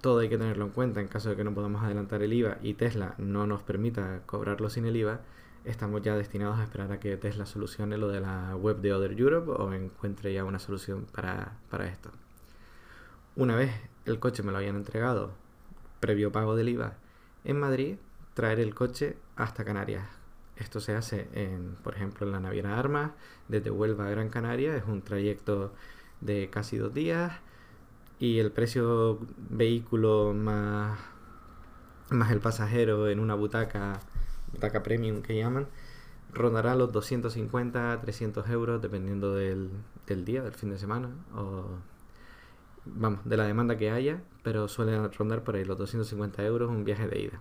todo 0.00 0.20
hay 0.20 0.28
que 0.28 0.38
tenerlo 0.38 0.64
en 0.64 0.70
cuenta 0.70 1.00
en 1.00 1.08
caso 1.08 1.30
de 1.30 1.36
que 1.36 1.44
no 1.44 1.54
podamos 1.54 1.82
adelantar 1.82 2.22
el 2.22 2.32
IVA 2.32 2.58
y 2.62 2.74
Tesla 2.74 3.14
no 3.18 3.46
nos 3.46 3.62
permita 3.62 4.22
cobrarlo 4.26 4.70
sin 4.70 4.86
el 4.86 4.96
IVA. 4.96 5.20
Estamos 5.64 6.02
ya 6.02 6.14
destinados 6.14 6.58
a 6.58 6.64
esperar 6.64 6.92
a 6.92 7.00
que 7.00 7.16
Tesla 7.16 7.46
solucione 7.46 7.96
lo 7.96 8.08
de 8.08 8.20
la 8.20 8.54
web 8.56 8.80
de 8.80 8.92
Other 8.92 9.18
Europe 9.18 9.50
o 9.50 9.72
encuentre 9.72 10.32
ya 10.34 10.44
una 10.44 10.58
solución 10.58 11.06
para, 11.10 11.56
para 11.70 11.86
esto. 11.86 12.10
Una 13.36 13.56
vez 13.56 13.72
el 14.04 14.18
coche 14.18 14.42
me 14.42 14.52
lo 14.52 14.58
hayan 14.58 14.76
entregado 14.76 15.32
previo 16.00 16.30
pago 16.32 16.54
del 16.54 16.68
IVA 16.68 16.98
en 17.44 17.60
Madrid, 17.60 17.96
traer 18.34 18.60
el 18.60 18.74
coche 18.74 19.16
hasta 19.36 19.64
Canarias. 19.64 20.04
Esto 20.56 20.80
se 20.80 20.94
hace, 20.94 21.28
en, 21.32 21.76
por 21.82 21.94
ejemplo, 21.94 22.26
en 22.26 22.32
la 22.32 22.40
Naviera 22.40 22.78
Armas, 22.78 23.12
desde 23.48 23.70
Huelva 23.70 24.06
a 24.06 24.10
Gran 24.10 24.28
Canaria. 24.28 24.76
Es 24.76 24.84
un 24.86 25.02
trayecto 25.02 25.72
de 26.20 26.48
casi 26.50 26.76
dos 26.76 26.94
días 26.94 27.32
y 28.18 28.38
el 28.38 28.52
precio 28.52 29.18
vehículo 29.50 30.32
más, 30.34 30.98
más 32.10 32.30
el 32.30 32.40
pasajero 32.40 33.08
en 33.08 33.20
una 33.20 33.34
butaca, 33.34 34.00
butaca 34.52 34.82
premium 34.82 35.22
que 35.22 35.36
llaman, 35.36 35.66
rondará 36.32 36.74
los 36.76 36.92
250 36.92 38.00
300 38.00 38.48
euros 38.50 38.80
dependiendo 38.80 39.34
del, 39.34 39.70
del 40.06 40.24
día, 40.24 40.42
del 40.42 40.54
fin 40.54 40.70
de 40.70 40.78
semana 40.78 41.10
o 41.34 41.64
vamos, 42.86 43.20
de 43.24 43.36
la 43.36 43.46
demanda 43.46 43.76
que 43.76 43.90
haya, 43.90 44.22
pero 44.42 44.68
suele 44.68 45.08
rondar 45.08 45.42
por 45.44 45.56
ahí 45.56 45.64
los 45.64 45.78
250 45.78 46.44
euros 46.44 46.70
un 46.70 46.84
viaje 46.84 47.08
de 47.08 47.20
ida. 47.20 47.40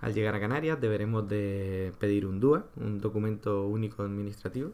Al 0.00 0.14
llegar 0.14 0.34
a 0.34 0.40
Canarias 0.40 0.80
deberemos 0.80 1.28
de 1.28 1.92
pedir 1.98 2.26
un 2.26 2.38
DUA, 2.38 2.66
un 2.76 3.00
documento 3.00 3.66
único 3.66 4.02
administrativo. 4.02 4.72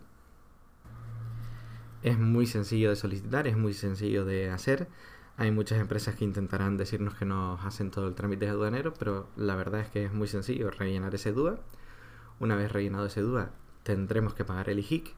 Es 2.02 2.18
muy 2.18 2.46
sencillo 2.46 2.90
de 2.90 2.96
solicitar, 2.96 3.46
es 3.46 3.56
muy 3.56 3.72
sencillo 3.72 4.24
de 4.24 4.50
hacer. 4.50 4.88
Hay 5.36 5.50
muchas 5.50 5.78
empresas 5.78 6.16
que 6.16 6.24
intentarán 6.24 6.76
decirnos 6.76 7.14
que 7.14 7.24
nos 7.24 7.64
hacen 7.64 7.90
todo 7.90 8.08
el 8.08 8.14
trámite 8.14 8.48
aduanero, 8.48 8.92
pero 8.94 9.28
la 9.36 9.54
verdad 9.54 9.80
es 9.80 9.88
que 9.88 10.04
es 10.04 10.12
muy 10.12 10.26
sencillo 10.26 10.70
rellenar 10.70 11.14
ese 11.14 11.32
DUA. 11.32 11.60
Una 12.40 12.56
vez 12.56 12.72
rellenado 12.72 13.06
ese 13.06 13.22
DUA, 13.22 13.52
tendremos 13.84 14.34
que 14.34 14.44
pagar 14.44 14.68
el 14.68 14.80
IJIC, 14.80 15.14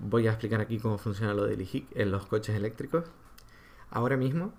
voy 0.00 0.26
a 0.26 0.30
explicar 0.30 0.60
aquí 0.60 0.78
cómo 0.78 0.98
funciona 0.98 1.34
lo 1.34 1.44
del 1.44 1.60
IJIC 1.60 1.86
en 1.94 2.10
los 2.10 2.26
coches 2.26 2.56
eléctricos. 2.56 3.04
Ahora 3.90 4.16
mismo, 4.16 4.52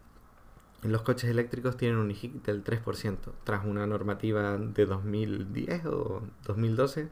los 0.84 1.02
coches 1.02 1.30
eléctricos 1.30 1.78
tienen 1.78 1.98
un 1.98 2.12
IJIC 2.12 2.44
del 2.44 2.64
3%, 2.64 3.18
tras 3.44 3.66
una 3.66 3.86
normativa 3.88 4.58
de 4.58 4.86
2010 4.86 5.86
o 5.86 6.24
2012. 6.46 7.10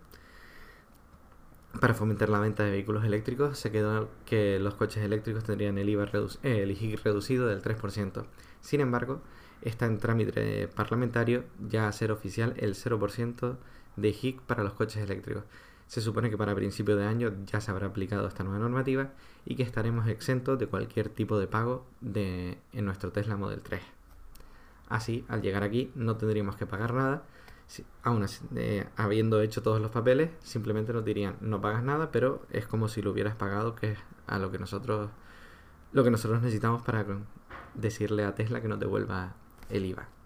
Para 1.80 1.94
fomentar 1.94 2.30
la 2.30 2.40
venta 2.40 2.64
de 2.64 2.72
vehículos 2.72 3.06
eléctricos, 3.06 3.60
se 3.60 3.72
quedó 3.72 4.10
que 4.26 4.60
los 4.60 4.74
coches 4.74 5.04
eléctricos 5.04 5.44
tendrían 5.44 5.78
el, 5.78 5.90
IVA 5.90 6.10
el 6.44 6.72
IJIC 6.72 7.04
reducido 7.04 7.48
del 7.48 7.62
3%. 7.62 8.26
Sin 8.62 8.82
embargo, 8.82 9.22
está 9.62 9.86
en 9.86 10.00
trámite 10.00 10.68
parlamentario 10.68 11.44
ya 11.68 11.88
a 11.88 11.92
ser 11.92 12.12
oficial 12.12 12.54
el 12.58 12.76
0% 12.76 13.58
de 13.98 14.10
IJIC 14.10 14.42
para 14.42 14.64
los 14.64 14.74
coches 14.74 15.04
eléctricos. 15.04 15.44
Se 15.90 16.02
supone 16.02 16.30
que 16.30 16.38
para 16.38 16.54
principio 16.54 16.96
de 16.96 17.08
año 17.08 17.34
ya 17.48 17.60
se 17.62 17.72
habrá 17.72 17.88
aplicado 17.88 18.28
esta 18.28 18.44
nueva 18.44 18.60
normativa 18.60 19.10
y 19.44 19.56
que 19.56 19.64
estaremos 19.64 20.08
exentos 20.08 20.60
de 20.60 20.68
cualquier 20.68 21.10
tipo 21.10 21.40
de 21.40 21.48
pago 21.48 21.84
de, 22.00 22.60
en 22.74 22.86
nuestro 22.86 23.12
Tesla 23.12 23.38
Model 23.38 23.62
3. 23.62 23.82
Así, 24.88 25.26
al 25.30 25.42
llegar 25.42 25.64
aquí 25.64 25.92
no 25.96 26.16
tendríamos 26.16 26.56
que 26.58 26.68
pagar 26.68 26.94
nada. 26.94 27.24
aún 28.04 28.22
así, 28.22 28.46
eh, 28.56 28.88
habiendo 28.98 29.42
hecho 29.42 29.64
todos 29.64 29.82
los 29.82 29.90
papeles, 29.90 30.30
simplemente 30.44 30.94
nos 30.94 31.04
dirían 31.04 31.38
no 31.42 31.60
pagas 31.60 31.84
nada, 31.84 32.12
pero 32.12 32.46
es 32.52 32.68
como 32.68 32.88
si 32.88 33.02
lo 33.02 33.10
hubieras 33.10 33.36
pagado, 33.36 33.74
que 33.74 33.94
es 33.94 34.00
a 34.28 34.38
lo 34.38 34.52
que 34.52 34.60
nosotros 34.60 35.10
lo 35.92 36.04
que 36.04 36.12
nosotros 36.12 36.40
necesitamos 36.40 36.84
para 36.84 37.04
decirle 37.74 38.26
a 38.26 38.36
Tesla 38.36 38.62
que 38.62 38.68
nos 38.68 38.80
devuelva 38.80 39.34
el 39.70 39.86
IVA. 39.88 40.19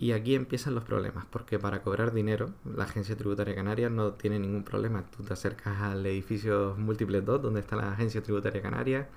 Y 0.00 0.12
aquí 0.12 0.36
empiezan 0.36 0.76
los 0.76 0.84
problemas, 0.84 1.26
porque 1.26 1.58
para 1.58 1.82
cobrar 1.82 2.12
dinero, 2.12 2.50
la 2.64 2.84
Agencia 2.84 3.16
Tributaria 3.16 3.56
Canaria 3.56 3.90
no 3.90 4.12
tiene 4.12 4.38
ningún 4.38 4.62
problema. 4.62 5.04
Tú 5.16 5.24
te 5.24 5.32
acercas 5.32 5.80
al 5.80 6.06
edificio 6.06 6.76
Múltiples 6.78 7.24
2, 7.24 7.42
donde 7.42 7.60
está 7.60 7.74
la 7.74 7.92
Agencia 7.92 8.22
Tributaria 8.22 8.62
Canaria, 8.62 9.08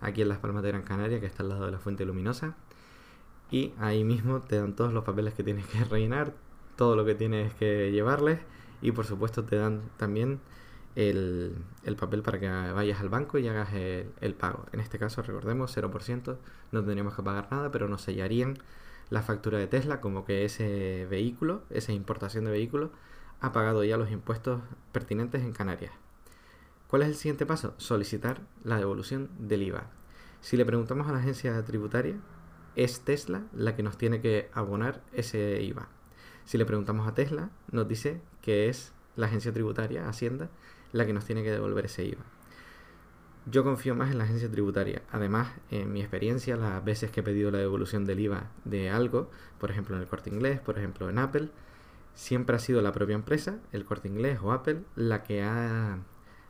aquí 0.00 0.22
en 0.22 0.28
Las 0.28 0.38
Palmas 0.38 0.62
de 0.62 0.70
Gran 0.70 0.82
Canaria, 0.82 1.20
que 1.20 1.26
está 1.26 1.42
al 1.42 1.50
lado 1.50 1.66
de 1.66 1.72
la 1.72 1.78
Fuente 1.78 2.06
Luminosa, 2.06 2.56
y 3.50 3.74
ahí 3.78 4.02
mismo 4.02 4.40
te 4.40 4.56
dan 4.56 4.74
todos 4.74 4.94
los 4.94 5.04
papeles 5.04 5.34
que 5.34 5.44
tienes 5.44 5.66
que 5.66 5.84
rellenar, 5.90 6.32
todo 6.74 6.96
lo 6.96 7.04
que 7.04 7.14
tienes 7.14 7.52
que 7.54 7.90
llevarles, 7.92 8.40
y 8.80 8.92
por 8.92 9.04
supuesto 9.04 9.44
te 9.44 9.56
dan 9.56 9.82
también 9.98 10.40
el, 10.96 11.54
papel 11.98 12.22
para 12.22 12.40
que 12.40 12.48
vayas 12.48 13.00
al 13.00 13.10
banco 13.10 13.36
y 13.36 13.46
hagas 13.46 13.74
el, 13.74 14.10
el 14.22 14.34
pago. 14.34 14.64
En 14.72 14.80
este 14.80 14.98
caso, 14.98 15.20
recordemos, 15.20 15.76
0%, 15.76 16.36
no 16.72 16.80
tendríamos 16.80 17.14
que 17.14 17.22
pagar 17.22 17.48
nada, 17.50 17.70
pero 17.70 17.88
nos 17.88 18.00
sellarían 18.00 18.56
la 19.10 19.22
factura 19.22 19.58
de 19.58 19.66
Tesla 19.66 20.00
como 20.00 20.24
que 20.24 20.44
ese 20.44 21.06
vehículo, 21.10 21.64
esa 21.70 21.92
importación 21.92 22.44
de 22.44 22.52
vehículo, 22.52 22.92
ha 23.40 23.52
pagado 23.52 23.84
ya 23.84 23.96
los 23.96 24.10
impuestos 24.10 24.62
pertinentes 24.92 25.42
en 25.42 25.52
Canarias. 25.52 25.92
¿Cuál 26.86 27.02
es 27.02 27.08
el 27.08 27.14
siguiente 27.14 27.46
paso? 27.46 27.74
Solicitar 27.76 28.40
la 28.64 28.78
devolución 28.78 29.30
del 29.38 29.62
IVA. 29.62 29.90
Si 30.40 30.56
le 30.56 30.64
preguntamos 30.64 31.08
a 31.08 31.12
la 31.12 31.18
agencia 31.18 31.62
tributaria, 31.64 32.16
es 32.76 33.00
Tesla 33.00 33.42
la 33.52 33.76
que 33.76 33.82
nos 33.82 33.98
tiene 33.98 34.20
que 34.20 34.48
abonar 34.52 35.02
ese 35.12 35.62
IVA. 35.62 35.88
Si 36.44 36.58
le 36.58 36.66
preguntamos 36.66 37.06
a 37.06 37.14
Tesla, 37.14 37.50
nos 37.70 37.86
dice 37.86 38.20
que 38.42 38.68
es 38.68 38.92
la 39.16 39.26
agencia 39.26 39.52
tributaria, 39.52 40.08
Hacienda, 40.08 40.50
la 40.92 41.06
que 41.06 41.12
nos 41.12 41.24
tiene 41.24 41.42
que 41.42 41.50
devolver 41.50 41.86
ese 41.86 42.04
IVA. 42.04 42.24
Yo 43.46 43.64
confío 43.64 43.94
más 43.94 44.10
en 44.10 44.18
la 44.18 44.24
agencia 44.24 44.50
tributaria. 44.50 45.02
Además, 45.10 45.48
en 45.70 45.92
mi 45.92 46.00
experiencia, 46.00 46.56
las 46.56 46.84
veces 46.84 47.10
que 47.10 47.20
he 47.20 47.22
pedido 47.22 47.50
la 47.50 47.58
devolución 47.58 48.04
del 48.04 48.20
IVA 48.20 48.50
de 48.64 48.90
algo, 48.90 49.30
por 49.58 49.70
ejemplo 49.70 49.96
en 49.96 50.02
el 50.02 50.08
corte 50.08 50.30
inglés, 50.30 50.60
por 50.60 50.78
ejemplo 50.78 51.08
en 51.08 51.18
Apple, 51.18 51.48
siempre 52.14 52.56
ha 52.56 52.58
sido 52.58 52.82
la 52.82 52.92
propia 52.92 53.14
empresa, 53.14 53.58
el 53.72 53.84
corte 53.86 54.08
inglés 54.08 54.38
o 54.42 54.52
Apple, 54.52 54.82
la 54.94 55.22
que 55.22 55.42
ha, 55.42 55.98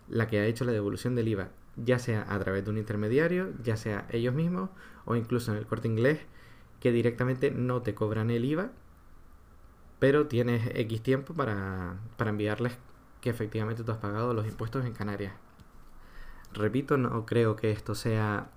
la 0.08 0.26
que 0.26 0.40
ha 0.40 0.46
hecho 0.46 0.64
la 0.64 0.72
devolución 0.72 1.14
del 1.14 1.28
IVA, 1.28 1.50
ya 1.76 1.98
sea 2.00 2.26
a 2.28 2.38
través 2.40 2.64
de 2.64 2.70
un 2.70 2.78
intermediario, 2.78 3.52
ya 3.62 3.76
sea 3.76 4.06
ellos 4.10 4.34
mismos 4.34 4.70
o 5.04 5.14
incluso 5.14 5.52
en 5.52 5.58
el 5.58 5.66
corte 5.66 5.86
inglés, 5.86 6.20
que 6.80 6.90
directamente 6.90 7.52
no 7.52 7.82
te 7.82 7.94
cobran 7.94 8.30
el 8.30 8.44
IVA, 8.44 8.72
pero 10.00 10.26
tienes 10.26 10.66
X 10.74 11.02
tiempo 11.02 11.34
para, 11.34 11.98
para 12.16 12.30
enviarles 12.30 12.72
que 13.20 13.30
efectivamente 13.30 13.84
tú 13.84 13.92
has 13.92 13.98
pagado 13.98 14.34
los 14.34 14.46
impuestos 14.46 14.84
en 14.84 14.92
Canarias. 14.92 15.34
Repito, 16.52 16.96
no 16.96 17.26
creo 17.26 17.56
que 17.56 17.70
esto 17.70 17.94
sea 17.94 18.50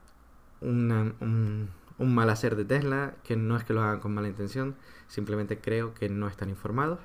un, 0.62 1.69
mal 1.99 2.29
hacer 2.29 2.56
de 2.56 2.65
Tesla, 2.65 3.15
que 3.23 3.36
no 3.36 3.56
es 3.56 3.63
que 3.63 3.73
lo 3.73 3.82
hagan 3.82 3.99
con 3.99 4.13
mala 4.13 4.27
intención, 4.27 4.75
simplemente 5.08 5.60
creo 5.60 5.93
que 5.93 6.10
no 6.10 6.27
están 6.27 6.49
informados. 6.49 6.99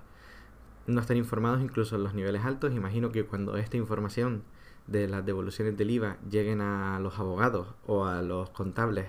No 0.86 1.00
están 1.00 1.18
informados 1.18 1.60
incluso 1.60 1.96
en 1.96 2.04
los 2.04 2.14
niveles 2.14 2.44
altos. 2.44 2.72
Imagino 2.74 3.12
que 3.12 3.24
cuando 3.26 3.58
esta 3.58 3.76
información 3.76 4.42
de 4.86 5.06
las 5.06 5.24
devoluciones 5.26 5.76
del 5.76 5.90
IVA 5.90 6.16
lleguen 6.30 6.62
a 6.62 6.98
los 7.00 7.18
abogados 7.18 7.74
o 7.86 8.06
a 8.06 8.22
los 8.22 8.48
contables 8.50 9.06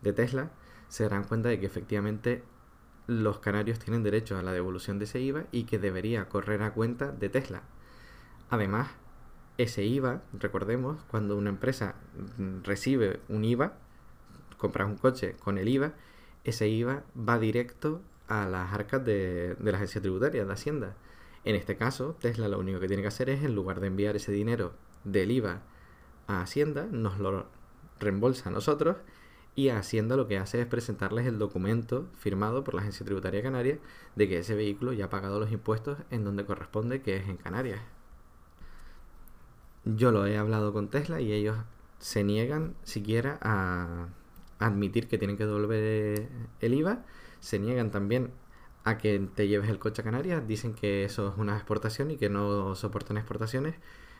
de 0.00 0.12
Tesla, 0.12 0.50
se 0.88 1.04
darán 1.04 1.22
cuenta 1.22 1.48
de 1.48 1.60
que 1.60 1.66
efectivamente 1.66 2.42
los 3.06 3.38
canarios 3.38 3.78
tienen 3.78 4.02
derecho 4.02 4.36
a 4.36 4.42
la 4.42 4.52
devolución 4.52 4.98
de 4.98 5.04
ese 5.04 5.20
IVA 5.20 5.44
y 5.52 5.64
que 5.64 5.78
debería 5.78 6.28
correr 6.28 6.62
a 6.62 6.72
cuenta 6.72 7.12
de 7.12 7.28
Tesla. 7.28 7.62
Además, 8.50 8.88
ese 9.62 9.84
IVA, 9.84 10.22
recordemos, 10.32 11.02
cuando 11.04 11.36
una 11.36 11.50
empresa 11.50 11.94
recibe 12.62 13.20
un 13.28 13.44
IVA, 13.44 13.74
compras 14.58 14.88
un 14.88 14.96
coche 14.96 15.36
con 15.42 15.58
el 15.58 15.68
IVA, 15.68 15.92
ese 16.44 16.68
IVA 16.68 17.04
va 17.16 17.38
directo 17.38 18.00
a 18.28 18.46
las 18.46 18.72
arcas 18.72 19.04
de, 19.04 19.56
la 19.60 19.76
agencia 19.76 20.00
tributaria, 20.00 20.44
de 20.44 20.52
Hacienda. 20.52 20.96
En 21.44 21.56
este 21.56 21.76
caso, 21.76 22.16
Tesla 22.20 22.48
lo 22.48 22.58
único 22.58 22.80
que 22.80 22.86
tiene 22.86 23.02
que 23.02 23.08
hacer 23.08 23.28
es, 23.30 23.42
en 23.42 23.54
lugar 23.54 23.80
de 23.80 23.88
enviar 23.88 24.16
ese 24.16 24.32
dinero 24.32 24.72
del 25.04 25.30
IVA 25.30 25.62
a 26.26 26.42
Hacienda, 26.42 26.86
nos 26.90 27.18
lo 27.18 27.46
reembolsa 27.98 28.48
a 28.48 28.52
nosotros 28.52 28.96
y 29.54 29.68
Hacienda 29.68 30.16
lo 30.16 30.26
que 30.26 30.38
hace 30.38 30.60
es 30.60 30.66
presentarles 30.66 31.26
el 31.26 31.38
documento 31.38 32.08
firmado 32.14 32.64
por 32.64 32.74
la 32.74 32.80
Agencia 32.80 33.04
Tributaria 33.04 33.42
Canaria 33.42 33.78
de 34.16 34.28
que 34.28 34.38
ese 34.38 34.54
vehículo 34.54 34.92
ya 34.92 35.06
ha 35.06 35.10
pagado 35.10 35.38
los 35.38 35.52
impuestos 35.52 35.98
en 36.10 36.24
donde 36.24 36.44
corresponde, 36.44 37.02
que 37.02 37.16
es 37.16 37.28
en 37.28 37.36
Canarias. 37.36 37.80
Yo 39.84 40.12
lo 40.12 40.26
he 40.26 40.38
hablado 40.38 40.72
con 40.72 40.88
Tesla 40.88 41.20
y 41.20 41.32
ellos 41.32 41.56
se 41.98 42.22
niegan 42.24 42.74
siquiera 42.84 43.38
a 43.42 44.08
admitir 44.58 45.08
que 45.08 45.18
tienen 45.18 45.36
que 45.36 45.46
devolver 45.46 46.28
el 46.60 46.74
IVA, 46.74 47.04
se 47.40 47.58
niegan 47.58 47.90
también 47.90 48.30
a 48.84 48.98
que 48.98 49.18
te 49.34 49.48
lleves 49.48 49.68
el 49.70 49.78
coche 49.78 50.02
a 50.02 50.04
Canarias, 50.04 50.46
dicen 50.46 50.74
que 50.74 51.04
eso 51.04 51.28
es 51.28 51.38
una 51.38 51.56
exportación 51.56 52.10
y 52.10 52.16
que 52.16 52.28
no 52.28 52.74
soportan 52.74 53.16
exportaciones, 53.16 53.74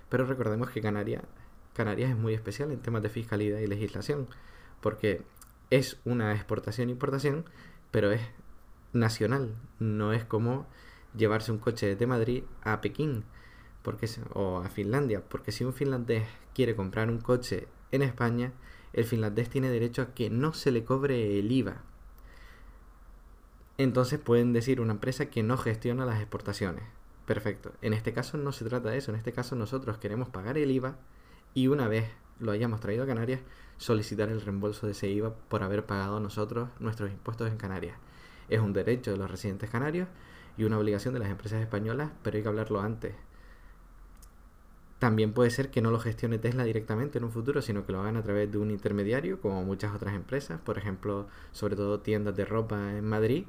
pero 0.08 0.26
recordemos 0.26 0.70
que 0.70 0.80
Canarias, 0.80 1.22
Canarias 1.74 2.10
es 2.10 2.16
muy 2.16 2.34
especial 2.34 2.72
en 2.72 2.80
temas 2.80 3.02
de 3.02 3.08
fiscalidad 3.08 3.58
y 3.58 3.66
legislación, 3.66 4.28
porque 4.80 5.22
es 5.70 6.00
una 6.04 6.32
exportación-importación, 6.34 7.44
pero 7.90 8.10
es 8.10 8.20
nacional, 8.92 9.54
no 9.78 10.12
es 10.12 10.24
como 10.24 10.66
llevarse 11.16 11.52
un 11.52 11.58
coche 11.58 11.94
de 11.94 12.06
Madrid 12.06 12.44
a 12.62 12.80
Pekín 12.80 13.24
porque, 13.82 14.08
o 14.34 14.58
a 14.58 14.68
Finlandia, 14.68 15.22
porque 15.28 15.52
si 15.52 15.64
un 15.64 15.72
finlandés 15.72 16.24
quiere 16.54 16.74
comprar 16.76 17.10
un 17.10 17.18
coche 17.18 17.68
en 17.90 18.02
España, 18.02 18.52
el 18.92 19.04
finlandés 19.04 19.48
tiene 19.48 19.70
derecho 19.70 20.02
a 20.02 20.14
que 20.14 20.30
no 20.30 20.52
se 20.52 20.70
le 20.70 20.84
cobre 20.84 21.38
el 21.38 21.50
IVA. 21.50 21.82
Entonces 23.78 24.18
pueden 24.18 24.52
decir 24.52 24.80
una 24.80 24.92
empresa 24.92 25.26
que 25.26 25.42
no 25.42 25.56
gestiona 25.56 26.04
las 26.04 26.20
exportaciones. 26.20 26.84
Perfecto. 27.26 27.72
En 27.82 27.94
este 27.94 28.12
caso 28.12 28.36
no 28.36 28.52
se 28.52 28.64
trata 28.64 28.90
de 28.90 28.98
eso. 28.98 29.10
En 29.10 29.16
este 29.16 29.32
caso 29.32 29.56
nosotros 29.56 29.98
queremos 29.98 30.28
pagar 30.28 30.58
el 30.58 30.70
IVA 30.70 30.96
y 31.54 31.68
una 31.68 31.88
vez 31.88 32.06
lo 32.38 32.52
hayamos 32.52 32.80
traído 32.80 33.04
a 33.04 33.06
Canarias, 33.06 33.40
solicitar 33.78 34.28
el 34.28 34.40
reembolso 34.40 34.86
de 34.86 34.92
ese 34.92 35.08
IVA 35.08 35.34
por 35.48 35.62
haber 35.62 35.86
pagado 35.86 36.20
nosotros 36.20 36.68
nuestros 36.80 37.10
impuestos 37.10 37.50
en 37.50 37.56
Canarias. 37.56 37.96
Es 38.48 38.60
un 38.60 38.72
derecho 38.72 39.12
de 39.12 39.16
los 39.16 39.30
residentes 39.30 39.70
canarios 39.70 40.08
y 40.56 40.64
una 40.64 40.78
obligación 40.78 41.14
de 41.14 41.20
las 41.20 41.30
empresas 41.30 41.62
españolas, 41.62 42.10
pero 42.22 42.36
hay 42.36 42.42
que 42.42 42.48
hablarlo 42.48 42.80
antes. 42.80 43.14
También 45.02 45.32
puede 45.32 45.50
ser 45.50 45.72
que 45.72 45.82
no 45.82 45.90
lo 45.90 45.98
gestione 45.98 46.38
Tesla 46.38 46.62
directamente 46.62 47.18
en 47.18 47.24
un 47.24 47.32
futuro, 47.32 47.60
sino 47.60 47.84
que 47.84 47.90
lo 47.90 47.98
hagan 47.98 48.16
a 48.16 48.22
través 48.22 48.52
de 48.52 48.58
un 48.58 48.70
intermediario, 48.70 49.40
como 49.40 49.64
muchas 49.64 49.92
otras 49.92 50.14
empresas. 50.14 50.60
Por 50.60 50.78
ejemplo, 50.78 51.26
sobre 51.50 51.74
todo 51.74 51.98
tiendas 51.98 52.36
de 52.36 52.44
ropa 52.44 52.76
en 52.96 53.04
Madrid, 53.04 53.46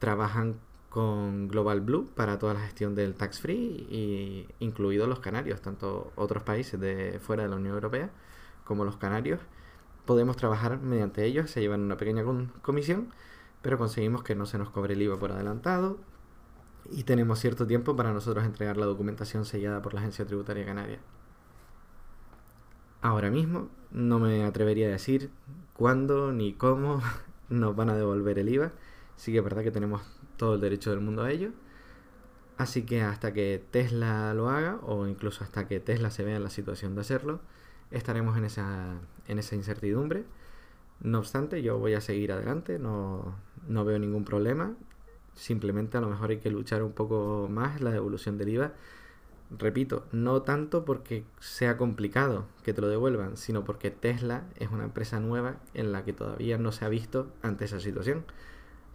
trabajan 0.00 0.56
con 0.88 1.46
Global 1.46 1.82
Blue 1.82 2.10
para 2.16 2.40
toda 2.40 2.54
la 2.54 2.60
gestión 2.62 2.96
del 2.96 3.14
tax 3.14 3.38
free, 3.40 3.86
y 3.90 4.48
incluidos 4.58 5.08
los 5.08 5.20
canarios, 5.20 5.60
tanto 5.60 6.10
otros 6.16 6.42
países 6.42 6.80
de 6.80 7.20
fuera 7.20 7.44
de 7.44 7.50
la 7.50 7.54
Unión 7.54 7.74
Europea 7.74 8.10
como 8.64 8.84
los 8.84 8.96
canarios. 8.96 9.38
Podemos 10.04 10.36
trabajar 10.36 10.80
mediante 10.80 11.24
ellos, 11.24 11.48
se 11.48 11.60
llevan 11.60 11.82
una 11.82 11.96
pequeña 11.96 12.24
comisión, 12.60 13.06
pero 13.62 13.78
conseguimos 13.78 14.24
que 14.24 14.34
no 14.34 14.46
se 14.46 14.58
nos 14.58 14.70
cobre 14.70 14.94
el 14.94 15.02
IVA 15.02 15.20
por 15.20 15.30
adelantado, 15.30 16.00
y 16.90 17.04
tenemos 17.04 17.38
cierto 17.38 17.66
tiempo 17.66 17.96
para 17.96 18.12
nosotros 18.12 18.44
entregar 18.44 18.76
la 18.76 18.86
documentación 18.86 19.44
sellada 19.44 19.82
por 19.82 19.94
la 19.94 20.00
Agencia 20.00 20.26
Tributaria 20.26 20.64
Canaria. 20.64 20.98
Ahora 23.00 23.30
mismo 23.30 23.68
no 23.90 24.18
me 24.18 24.44
atrevería 24.44 24.86
a 24.86 24.90
decir 24.90 25.30
cuándo 25.74 26.32
ni 26.32 26.52
cómo 26.52 27.02
nos 27.48 27.74
van 27.76 27.90
a 27.90 27.96
devolver 27.96 28.38
el 28.38 28.48
IVA. 28.48 28.72
Sí 29.16 29.32
que 29.32 29.38
es 29.38 29.44
verdad 29.44 29.62
que 29.62 29.70
tenemos 29.70 30.02
todo 30.36 30.54
el 30.54 30.60
derecho 30.60 30.90
del 30.90 31.00
mundo 31.00 31.22
a 31.22 31.30
ello. 31.30 31.50
Así 32.58 32.82
que 32.82 33.02
hasta 33.02 33.32
que 33.32 33.64
Tesla 33.70 34.34
lo 34.34 34.48
haga, 34.48 34.78
o 34.82 35.06
incluso 35.06 35.42
hasta 35.42 35.66
que 35.66 35.80
Tesla 35.80 36.10
se 36.10 36.22
vea 36.22 36.36
en 36.36 36.44
la 36.44 36.50
situación 36.50 36.94
de 36.94 37.00
hacerlo, 37.00 37.40
estaremos 37.90 38.36
en 38.36 38.44
esa, 38.44 39.00
en 39.26 39.38
esa 39.38 39.56
incertidumbre. 39.56 40.24
No 41.00 41.18
obstante, 41.18 41.62
yo 41.62 41.78
voy 41.78 41.94
a 41.94 42.00
seguir 42.00 42.30
adelante, 42.32 42.78
no, 42.78 43.34
no 43.68 43.84
veo 43.84 43.98
ningún 43.98 44.24
problema. 44.24 44.76
Simplemente 45.34 45.96
a 45.96 46.00
lo 46.00 46.08
mejor 46.08 46.30
hay 46.30 46.38
que 46.38 46.50
luchar 46.50 46.82
un 46.82 46.92
poco 46.92 47.48
más 47.50 47.80
la 47.80 47.90
devolución 47.90 48.38
del 48.38 48.50
IVA. 48.50 48.72
Repito, 49.58 50.06
no 50.12 50.42
tanto 50.42 50.84
porque 50.84 51.24
sea 51.40 51.76
complicado 51.76 52.46
que 52.64 52.72
te 52.72 52.80
lo 52.80 52.88
devuelvan, 52.88 53.36
sino 53.36 53.64
porque 53.64 53.90
Tesla 53.90 54.44
es 54.58 54.70
una 54.70 54.84
empresa 54.84 55.20
nueva 55.20 55.56
en 55.74 55.92
la 55.92 56.04
que 56.04 56.12
todavía 56.12 56.56
no 56.58 56.72
se 56.72 56.84
ha 56.84 56.88
visto 56.88 57.30
ante 57.42 57.66
esa 57.66 57.80
situación. 57.80 58.24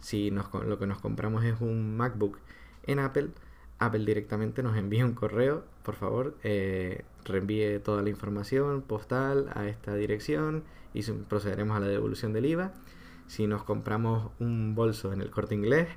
Si 0.00 0.30
nos, 0.30 0.52
lo 0.52 0.78
que 0.78 0.86
nos 0.86 1.00
compramos 1.00 1.44
es 1.44 1.60
un 1.60 1.96
MacBook 1.96 2.38
en 2.84 2.98
Apple, 2.98 3.30
Apple 3.78 4.04
directamente 4.04 4.62
nos 4.62 4.76
envía 4.76 5.04
un 5.04 5.14
correo, 5.14 5.64
por 5.82 5.94
favor, 5.94 6.36
eh, 6.42 7.04
reenvíe 7.24 7.78
toda 7.78 8.02
la 8.02 8.10
información 8.10 8.82
postal 8.82 9.50
a 9.54 9.68
esta 9.68 9.94
dirección 9.94 10.64
y 10.94 11.02
procederemos 11.02 11.76
a 11.76 11.80
la 11.80 11.86
devolución 11.86 12.32
del 12.32 12.46
IVA. 12.46 12.72
Si 13.28 13.46
nos 13.46 13.62
compramos 13.62 14.32
un 14.40 14.74
bolso 14.74 15.12
en 15.12 15.20
el 15.20 15.30
corte 15.30 15.54
inglés, 15.54 15.88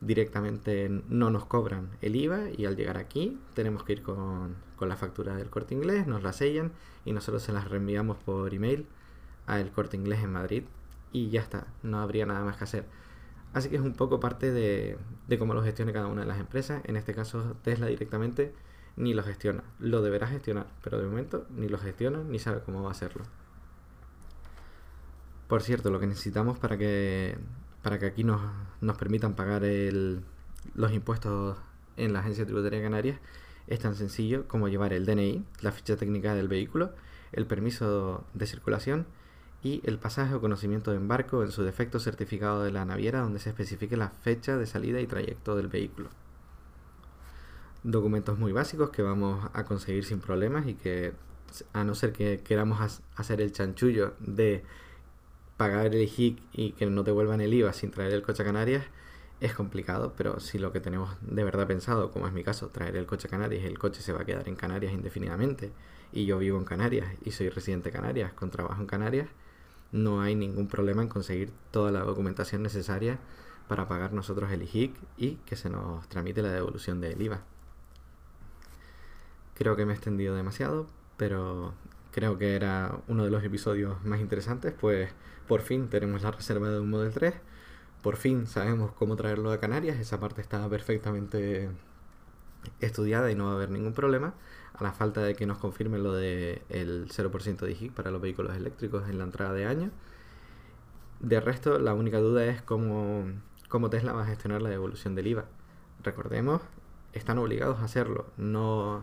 directamente 0.00 0.88
no 1.08 1.30
nos 1.30 1.44
cobran 1.44 1.90
el 2.00 2.16
IVA 2.16 2.50
y 2.56 2.64
al 2.64 2.76
llegar 2.76 2.96
aquí 2.96 3.38
tenemos 3.54 3.84
que 3.84 3.92
ir 3.92 4.02
con, 4.02 4.56
la 4.80 4.96
factura 4.96 5.36
del 5.36 5.50
corte 5.50 5.74
inglés, 5.74 6.06
nos 6.06 6.22
la 6.22 6.32
sellan 6.32 6.72
y 7.04 7.12
nosotros 7.12 7.42
se 7.42 7.52
las 7.52 7.68
reenviamos 7.68 8.16
por 8.16 8.54
email 8.54 8.86
al 9.46 9.70
corte 9.72 9.96
inglés 9.96 10.20
en 10.22 10.32
Madrid 10.32 10.62
y 11.12 11.28
ya 11.28 11.40
está, 11.40 11.66
no 11.82 12.00
habría 12.00 12.24
nada 12.24 12.44
más 12.44 12.56
que 12.56 12.64
hacer. 12.64 12.84
Así 13.52 13.68
que 13.68 13.76
es 13.76 13.82
un 13.82 13.92
poco 13.92 14.20
parte 14.20 14.52
de, 14.52 14.96
de 15.28 15.38
cómo 15.38 15.54
lo 15.54 15.62
gestione 15.62 15.92
cada 15.92 16.06
una 16.06 16.22
de 16.22 16.28
las 16.28 16.38
empresas. 16.38 16.82
En 16.84 16.96
este 16.96 17.14
caso 17.14 17.56
Tesla 17.62 17.86
directamente 17.86 18.54
ni 18.96 19.12
lo 19.12 19.22
gestiona, 19.22 19.64
lo 19.78 20.02
deberá 20.02 20.26
gestionar, 20.28 20.66
pero 20.82 20.98
de 20.98 21.06
momento 21.06 21.46
ni 21.50 21.68
lo 21.68 21.78
gestiona 21.78 22.22
ni 22.22 22.38
sabe 22.38 22.60
cómo 22.64 22.82
va 22.82 22.88
a 22.88 22.92
hacerlo. 22.92 23.24
Por 25.48 25.62
cierto, 25.62 25.90
lo 25.90 25.98
que 25.98 26.06
necesitamos 26.06 26.58
para 26.58 26.78
que 26.78 27.36
para 27.82 27.98
que 27.98 28.06
aquí 28.06 28.24
nos, 28.24 28.40
nos 28.80 28.96
permitan 28.96 29.34
pagar 29.34 29.62
los 30.74 30.92
impuestos 30.92 31.56
en 31.96 32.12
la 32.12 32.20
Agencia 32.20 32.44
Tributaria 32.44 32.82
Canarias 32.82 33.18
es 33.66 33.78
tan 33.78 33.94
sencillo 33.94 34.46
como 34.48 34.68
llevar 34.68 34.92
el 34.92 35.06
DNI, 35.06 35.44
la 35.60 35.72
ficha 35.72 35.96
técnica 35.96 36.34
del 36.34 36.48
vehículo, 36.48 36.92
el 37.32 37.46
permiso 37.46 38.24
de 38.34 38.46
circulación 38.46 39.06
y 39.62 39.80
el 39.84 39.98
pasaje 39.98 40.34
o 40.34 40.40
conocimiento 40.40 40.90
de 40.90 40.96
embarco, 40.96 41.44
en 41.44 41.52
su 41.52 41.62
defecto 41.62 42.00
certificado 42.00 42.64
de 42.64 42.72
la 42.72 42.84
naviera 42.84 43.20
donde 43.20 43.38
se 43.38 43.50
especifique 43.50 43.96
la 43.96 44.08
fecha 44.10 44.56
de 44.56 44.66
salida 44.66 45.00
y 45.00 45.06
trayecto 45.06 45.54
del 45.54 45.68
vehículo. 45.68 46.08
Documentos 47.82 48.38
muy 48.38 48.52
básicos 48.52 48.90
que 48.90 49.02
vamos 49.02 49.48
a 49.52 49.64
conseguir 49.64 50.04
sin 50.04 50.20
problemas 50.20 50.66
y 50.66 50.74
que 50.74 51.12
a 51.72 51.84
no 51.84 51.94
ser 51.94 52.12
que 52.12 52.40
queramos 52.40 53.00
hacer 53.16 53.40
el 53.40 53.52
chanchullo 53.52 54.14
de 54.18 54.64
pagar 55.60 55.94
el 55.94 56.08
HIC 56.08 56.42
y 56.54 56.72
que 56.72 56.86
no 56.86 57.04
te 57.04 57.10
vuelvan 57.10 57.42
el 57.42 57.52
IVA 57.52 57.74
sin 57.74 57.90
traer 57.90 58.14
el 58.14 58.22
coche 58.22 58.42
a 58.42 58.46
Canarias 58.46 58.82
es 59.42 59.52
complicado, 59.52 60.14
pero 60.16 60.40
si 60.40 60.58
lo 60.58 60.72
que 60.72 60.80
tenemos 60.80 61.10
de 61.20 61.44
verdad 61.44 61.66
pensado, 61.66 62.10
como 62.12 62.26
es 62.26 62.32
mi 62.32 62.42
caso, 62.42 62.68
traer 62.68 62.96
el 62.96 63.04
coche 63.04 63.28
a 63.28 63.30
Canarias, 63.30 63.64
el 63.64 63.78
coche 63.78 64.00
se 64.00 64.14
va 64.14 64.22
a 64.22 64.24
quedar 64.24 64.48
en 64.48 64.56
Canarias 64.56 64.94
indefinidamente 64.94 65.70
y 66.14 66.24
yo 66.24 66.38
vivo 66.38 66.56
en 66.56 66.64
Canarias 66.64 67.08
y 67.26 67.32
soy 67.32 67.50
residente 67.50 67.90
de 67.90 67.92
Canarias 67.92 68.32
con 68.32 68.48
trabajo 68.48 68.80
en 68.80 68.86
Canarias, 68.86 69.28
no 69.92 70.22
hay 70.22 70.34
ningún 70.34 70.66
problema 70.66 71.02
en 71.02 71.08
conseguir 71.08 71.52
toda 71.70 71.90
la 71.90 72.00
documentación 72.04 72.62
necesaria 72.62 73.18
para 73.68 73.86
pagar 73.86 74.14
nosotros 74.14 74.50
el 74.52 74.62
IHIC 74.62 74.94
y 75.18 75.34
que 75.44 75.56
se 75.56 75.68
nos 75.68 76.08
tramite 76.08 76.40
la 76.40 76.52
devolución 76.52 77.02
del 77.02 77.20
IVA. 77.20 77.42
Creo 79.52 79.76
que 79.76 79.84
me 79.84 79.92
he 79.92 79.96
extendido 79.96 80.34
demasiado, 80.34 80.86
pero 81.18 81.74
creo 82.12 82.38
que 82.38 82.56
era 82.56 82.98
uno 83.08 83.24
de 83.24 83.30
los 83.30 83.44
episodios 83.44 84.02
más 84.04 84.20
interesantes, 84.20 84.72
pues 84.72 85.10
por 85.50 85.62
fin 85.62 85.88
tenemos 85.88 86.22
la 86.22 86.30
reserva 86.30 86.70
de 86.70 86.78
un 86.78 86.88
Model 86.88 87.12
3, 87.12 87.34
por 88.02 88.16
fin 88.16 88.46
sabemos 88.46 88.92
cómo 88.92 89.16
traerlo 89.16 89.50
a 89.50 89.58
Canarias, 89.58 89.98
esa 89.98 90.20
parte 90.20 90.40
está 90.40 90.68
perfectamente 90.68 91.68
estudiada 92.78 93.32
y 93.32 93.34
no 93.34 93.46
va 93.46 93.50
a 93.50 93.54
haber 93.56 93.70
ningún 93.70 93.92
problema, 93.92 94.34
a 94.74 94.84
la 94.84 94.92
falta 94.92 95.22
de 95.22 95.34
que 95.34 95.46
nos 95.46 95.58
confirmen 95.58 96.04
lo 96.04 96.12
del 96.12 96.62
el 96.68 97.08
0% 97.08 97.66
de 97.66 97.90
para 97.90 98.12
los 98.12 98.22
vehículos 98.22 98.56
eléctricos 98.56 99.08
en 99.08 99.18
la 99.18 99.24
entrada 99.24 99.52
de 99.52 99.66
año. 99.66 99.90
De 101.18 101.40
resto, 101.40 101.80
la 101.80 101.94
única 101.94 102.18
duda 102.18 102.46
es 102.46 102.62
cómo, 102.62 103.24
cómo 103.68 103.90
Tesla 103.90 104.12
va 104.12 104.22
a 104.22 104.26
gestionar 104.26 104.62
la 104.62 104.70
devolución 104.70 105.16
del 105.16 105.26
IVA. 105.26 105.46
Recordemos, 106.04 106.62
están 107.12 107.38
obligados 107.38 107.80
a 107.80 107.86
hacerlo, 107.86 108.26
no 108.36 109.02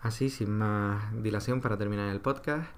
Así, 0.00 0.30
sin 0.30 0.56
más 0.56 1.22
dilación, 1.22 1.60
para 1.60 1.76
terminar 1.76 2.08
el 2.08 2.22
podcast, 2.22 2.70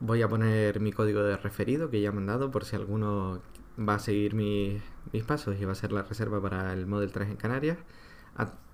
voy 0.00 0.22
a 0.22 0.28
poner 0.28 0.80
mi 0.80 0.92
código 0.92 1.22
de 1.22 1.36
referido 1.36 1.90
que 1.90 2.00
ya 2.00 2.12
me 2.12 2.18
han 2.18 2.26
dado 2.26 2.50
por 2.50 2.64
si 2.64 2.76
alguno 2.76 3.42
va 3.78 3.94
a 3.94 3.98
seguir 3.98 4.34
mis, 4.34 4.82
pasos 5.26 5.56
y 5.60 5.64
va 5.64 5.72
a 5.72 5.74
ser 5.74 5.92
la 5.92 6.02
reserva 6.02 6.40
para 6.40 6.72
el 6.72 6.86
Model 6.86 7.12
3 7.12 7.30
en 7.30 7.36
Canarias, 7.36 7.78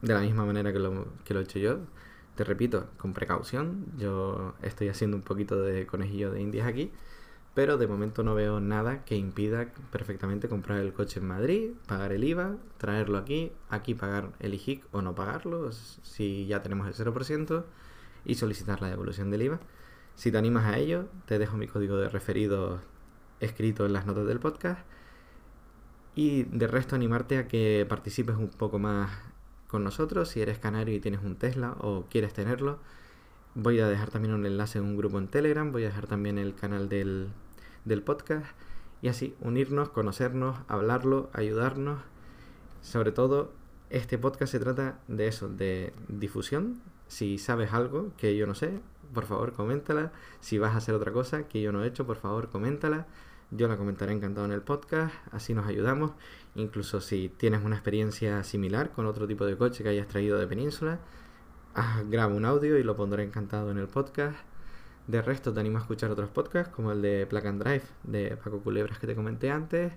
de 0.02 0.14
la 0.14 0.20
misma 0.20 0.44
manera 0.44 0.72
que 0.72 0.78
lo, 0.78 1.06
que 1.24 1.34
lo 1.34 1.40
he 1.40 1.42
hecho 1.44 1.58
yo. 1.58 1.78
Te 2.34 2.44
repito, 2.44 2.88
con 2.98 3.12
precaución, 3.12 3.86
yo 3.96 4.54
estoy 4.62 4.88
haciendo 4.88 5.16
un 5.16 5.22
poquito 5.22 5.62
de 5.62 5.86
conejillo 5.86 6.32
de 6.32 6.40
indias 6.40 6.66
aquí, 6.66 6.90
pero 7.54 7.78
de 7.78 7.86
momento 7.86 8.24
no 8.24 8.34
veo 8.34 8.58
nada 8.58 9.04
que 9.04 9.16
impida 9.16 9.72
perfectamente 9.92 10.48
comprar 10.48 10.80
el 10.80 10.92
coche 10.92 11.20
en 11.20 11.28
Madrid, 11.28 11.70
pagar 11.86 12.12
el 12.12 12.24
IVA, 12.24 12.56
traerlo 12.78 13.18
aquí, 13.18 13.52
aquí 13.70 13.94
pagar 13.94 14.32
el 14.40 14.54
IJIC 14.54 14.84
o 14.90 15.02
no 15.02 15.14
pagarlo, 15.14 15.70
si 15.70 16.46
ya 16.46 16.62
tenemos 16.62 16.88
el 16.88 16.94
0%, 16.94 17.64
y 18.24 18.34
solicitar 18.34 18.82
la 18.82 18.88
devolución 18.88 19.30
del 19.30 19.42
IVA. 19.42 19.60
Si 20.14 20.30
te 20.30 20.38
animas 20.38 20.64
a 20.66 20.78
ello, 20.78 21.06
te 21.26 21.38
dejo 21.38 21.56
mi 21.56 21.66
código 21.66 21.96
de 21.96 22.08
referido 22.08 22.80
escrito 23.40 23.86
en 23.86 23.92
las 23.92 24.06
notas 24.06 24.26
del 24.26 24.40
podcast. 24.40 24.80
Y 26.14 26.44
de 26.44 26.68
resto 26.68 26.94
animarte 26.94 27.38
a 27.38 27.48
que 27.48 27.84
participes 27.88 28.36
un 28.36 28.48
poco 28.48 28.78
más 28.78 29.10
con 29.66 29.82
nosotros. 29.82 30.28
Si 30.28 30.40
eres 30.40 30.58
canario 30.58 30.94
y 30.94 31.00
tienes 31.00 31.22
un 31.22 31.36
Tesla 31.36 31.76
o 31.80 32.06
quieres 32.08 32.32
tenerlo, 32.32 32.78
voy 33.54 33.80
a 33.80 33.88
dejar 33.88 34.10
también 34.10 34.34
un 34.34 34.46
enlace 34.46 34.78
en 34.78 34.84
un 34.84 34.96
grupo 34.96 35.18
en 35.18 35.28
Telegram. 35.28 35.72
Voy 35.72 35.82
a 35.82 35.88
dejar 35.88 36.06
también 36.06 36.38
el 36.38 36.54
canal 36.54 36.88
del, 36.88 37.28
del 37.84 38.02
podcast. 38.02 38.46
Y 39.02 39.08
así 39.08 39.34
unirnos, 39.40 39.88
conocernos, 39.88 40.56
hablarlo, 40.68 41.28
ayudarnos. 41.32 42.00
Sobre 42.82 43.10
todo, 43.10 43.52
este 43.90 44.16
podcast 44.16 44.52
se 44.52 44.60
trata 44.60 45.00
de 45.08 45.26
eso, 45.26 45.48
de 45.48 45.92
difusión. 46.08 46.80
Si 47.08 47.38
sabes 47.38 47.72
algo 47.72 48.12
que 48.16 48.36
yo 48.36 48.46
no 48.46 48.54
sé, 48.54 48.80
por 49.12 49.24
favor 49.24 49.52
coméntala. 49.52 50.12
Si 50.40 50.58
vas 50.58 50.74
a 50.74 50.78
hacer 50.78 50.94
otra 50.94 51.12
cosa 51.12 51.48
que 51.48 51.62
yo 51.62 51.72
no 51.72 51.84
he 51.84 51.86
hecho, 51.86 52.06
por 52.06 52.16
favor 52.16 52.50
coméntala. 52.50 53.06
Yo 53.50 53.68
la 53.68 53.76
comentaré 53.76 54.12
encantado 54.12 54.46
en 54.46 54.52
el 54.52 54.62
podcast, 54.62 55.14
así 55.30 55.54
nos 55.54 55.66
ayudamos. 55.66 56.12
Incluso 56.56 57.00
si 57.00 57.28
tienes 57.28 57.64
una 57.64 57.76
experiencia 57.76 58.42
similar 58.42 58.90
con 58.90 59.06
otro 59.06 59.26
tipo 59.26 59.46
de 59.46 59.56
coche 59.56 59.84
que 59.84 59.90
hayas 59.90 60.08
traído 60.08 60.38
de 60.38 60.46
península, 60.46 60.98
graba 62.08 62.34
un 62.34 62.44
audio 62.44 62.78
y 62.78 62.82
lo 62.82 62.96
pondré 62.96 63.22
encantado 63.22 63.70
en 63.70 63.78
el 63.78 63.86
podcast. 63.86 64.36
De 65.06 65.20
resto 65.20 65.52
te 65.52 65.60
animo 65.60 65.78
a 65.78 65.82
escuchar 65.82 66.10
otros 66.10 66.30
podcasts 66.30 66.72
como 66.74 66.90
el 66.90 67.02
de 67.02 67.26
Plug 67.26 67.46
and 67.46 67.62
Drive 67.62 67.84
de 68.04 68.36
Paco 68.36 68.60
Culebras 68.60 68.98
que 68.98 69.06
te 69.06 69.14
comenté 69.14 69.50
antes 69.50 69.92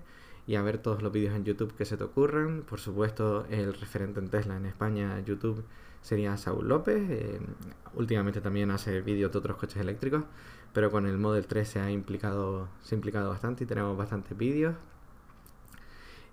y 0.46 0.54
a 0.54 0.62
ver 0.62 0.78
todos 0.78 1.02
los 1.02 1.10
vídeos 1.10 1.34
en 1.34 1.44
YouTube 1.44 1.74
que 1.74 1.84
se 1.84 1.96
te 1.96 2.04
ocurran. 2.04 2.62
Por 2.62 2.78
supuesto, 2.78 3.46
el 3.50 3.72
referente 3.74 4.20
en 4.20 4.28
Tesla 4.28 4.56
en 4.56 4.66
España, 4.66 5.18
YouTube, 5.20 5.64
sería 6.02 6.36
Saúl 6.36 6.68
López. 6.68 7.02
Eh, 7.10 7.40
últimamente 7.94 8.40
también 8.40 8.70
hace 8.70 9.00
vídeos 9.00 9.32
de 9.32 9.38
otros 9.38 9.56
coches 9.56 9.78
eléctricos, 9.78 10.24
pero 10.72 10.90
con 10.90 11.06
el 11.06 11.18
Model 11.18 11.46
3 11.46 11.68
se 11.68 11.80
ha 11.80 11.90
implicado, 11.90 12.68
se 12.82 12.94
ha 12.94 12.96
implicado 12.96 13.30
bastante 13.30 13.64
y 13.64 13.66
tenemos 13.66 13.96
bastantes 13.96 14.36
vídeos. 14.36 14.74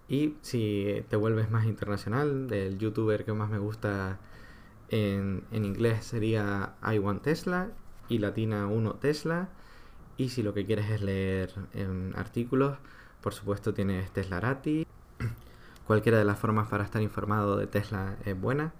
Y 0.07 0.35
si 0.41 1.03
te 1.09 1.15
vuelves 1.15 1.49
más 1.49 1.65
internacional, 1.65 2.51
el 2.51 2.77
youtuber 2.77 3.25
que 3.25 3.33
más 3.33 3.49
me 3.49 3.57
gusta 3.57 4.19
en, 4.89 5.43
inglés 5.51 6.05
sería 6.05 6.75
I 6.83 6.99
Want 6.99 7.23
Tesla 7.23 7.69
y 8.07 8.19
Latina 8.19 8.67
1 8.67 8.95
Tesla. 8.95 9.49
Y 10.17 10.29
si 10.29 10.43
lo 10.43 10.53
que 10.53 10.65
quieres 10.65 10.89
es 10.91 11.01
leer 11.01 11.53
artículos, 12.15 12.77
por 13.21 13.33
supuesto 13.33 13.73
tienes 13.73 14.11
Teslarati. 14.11 14.85
Cualquiera 15.87 16.17
de 16.19 16.25
las 16.25 16.39
formas 16.39 16.67
para 16.69 16.83
estar 16.83 17.01
informado 17.01 17.57
de 17.57 17.67
Tesla 17.67 18.17
es 18.25 18.39
buena. 18.39 18.73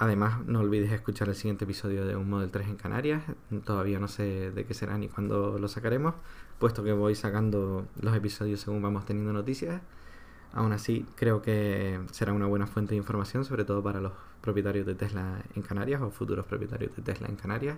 Además, 0.00 0.46
no 0.46 0.60
olvides 0.60 0.92
escuchar 0.92 1.28
el 1.28 1.34
siguiente 1.34 1.64
episodio 1.64 2.06
de 2.06 2.14
Un 2.14 2.30
Model 2.30 2.52
3 2.52 2.68
en 2.68 2.76
Canarias. 2.76 3.22
Todavía 3.64 3.98
no 3.98 4.06
sé 4.06 4.52
de 4.52 4.64
qué 4.64 4.72
será 4.72 4.96
ni 4.96 5.08
cuándo 5.08 5.58
lo 5.58 5.66
sacaremos, 5.66 6.14
puesto 6.60 6.84
que 6.84 6.92
voy 6.92 7.16
sacando 7.16 7.84
los 8.00 8.14
episodios 8.14 8.60
según 8.60 8.80
vamos 8.80 9.06
teniendo 9.06 9.32
noticias. 9.32 9.82
Aún 10.52 10.72
así, 10.72 11.04
creo 11.16 11.42
que 11.42 11.98
será 12.12 12.32
una 12.32 12.46
buena 12.46 12.68
fuente 12.68 12.90
de 12.90 12.98
información, 12.98 13.44
sobre 13.44 13.64
todo 13.64 13.82
para 13.82 14.00
los 14.00 14.12
propietarios 14.40 14.86
de 14.86 14.94
Tesla 14.94 15.42
en 15.56 15.62
Canarias 15.62 16.00
o 16.00 16.10
futuros 16.10 16.46
propietarios 16.46 16.94
de 16.94 17.02
Tesla 17.02 17.26
en 17.28 17.34
Canarias. 17.34 17.76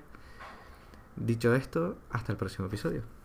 Dicho 1.16 1.54
esto, 1.54 1.96
hasta 2.10 2.32
el 2.32 2.38
próximo 2.38 2.66
episodio. 2.68 3.19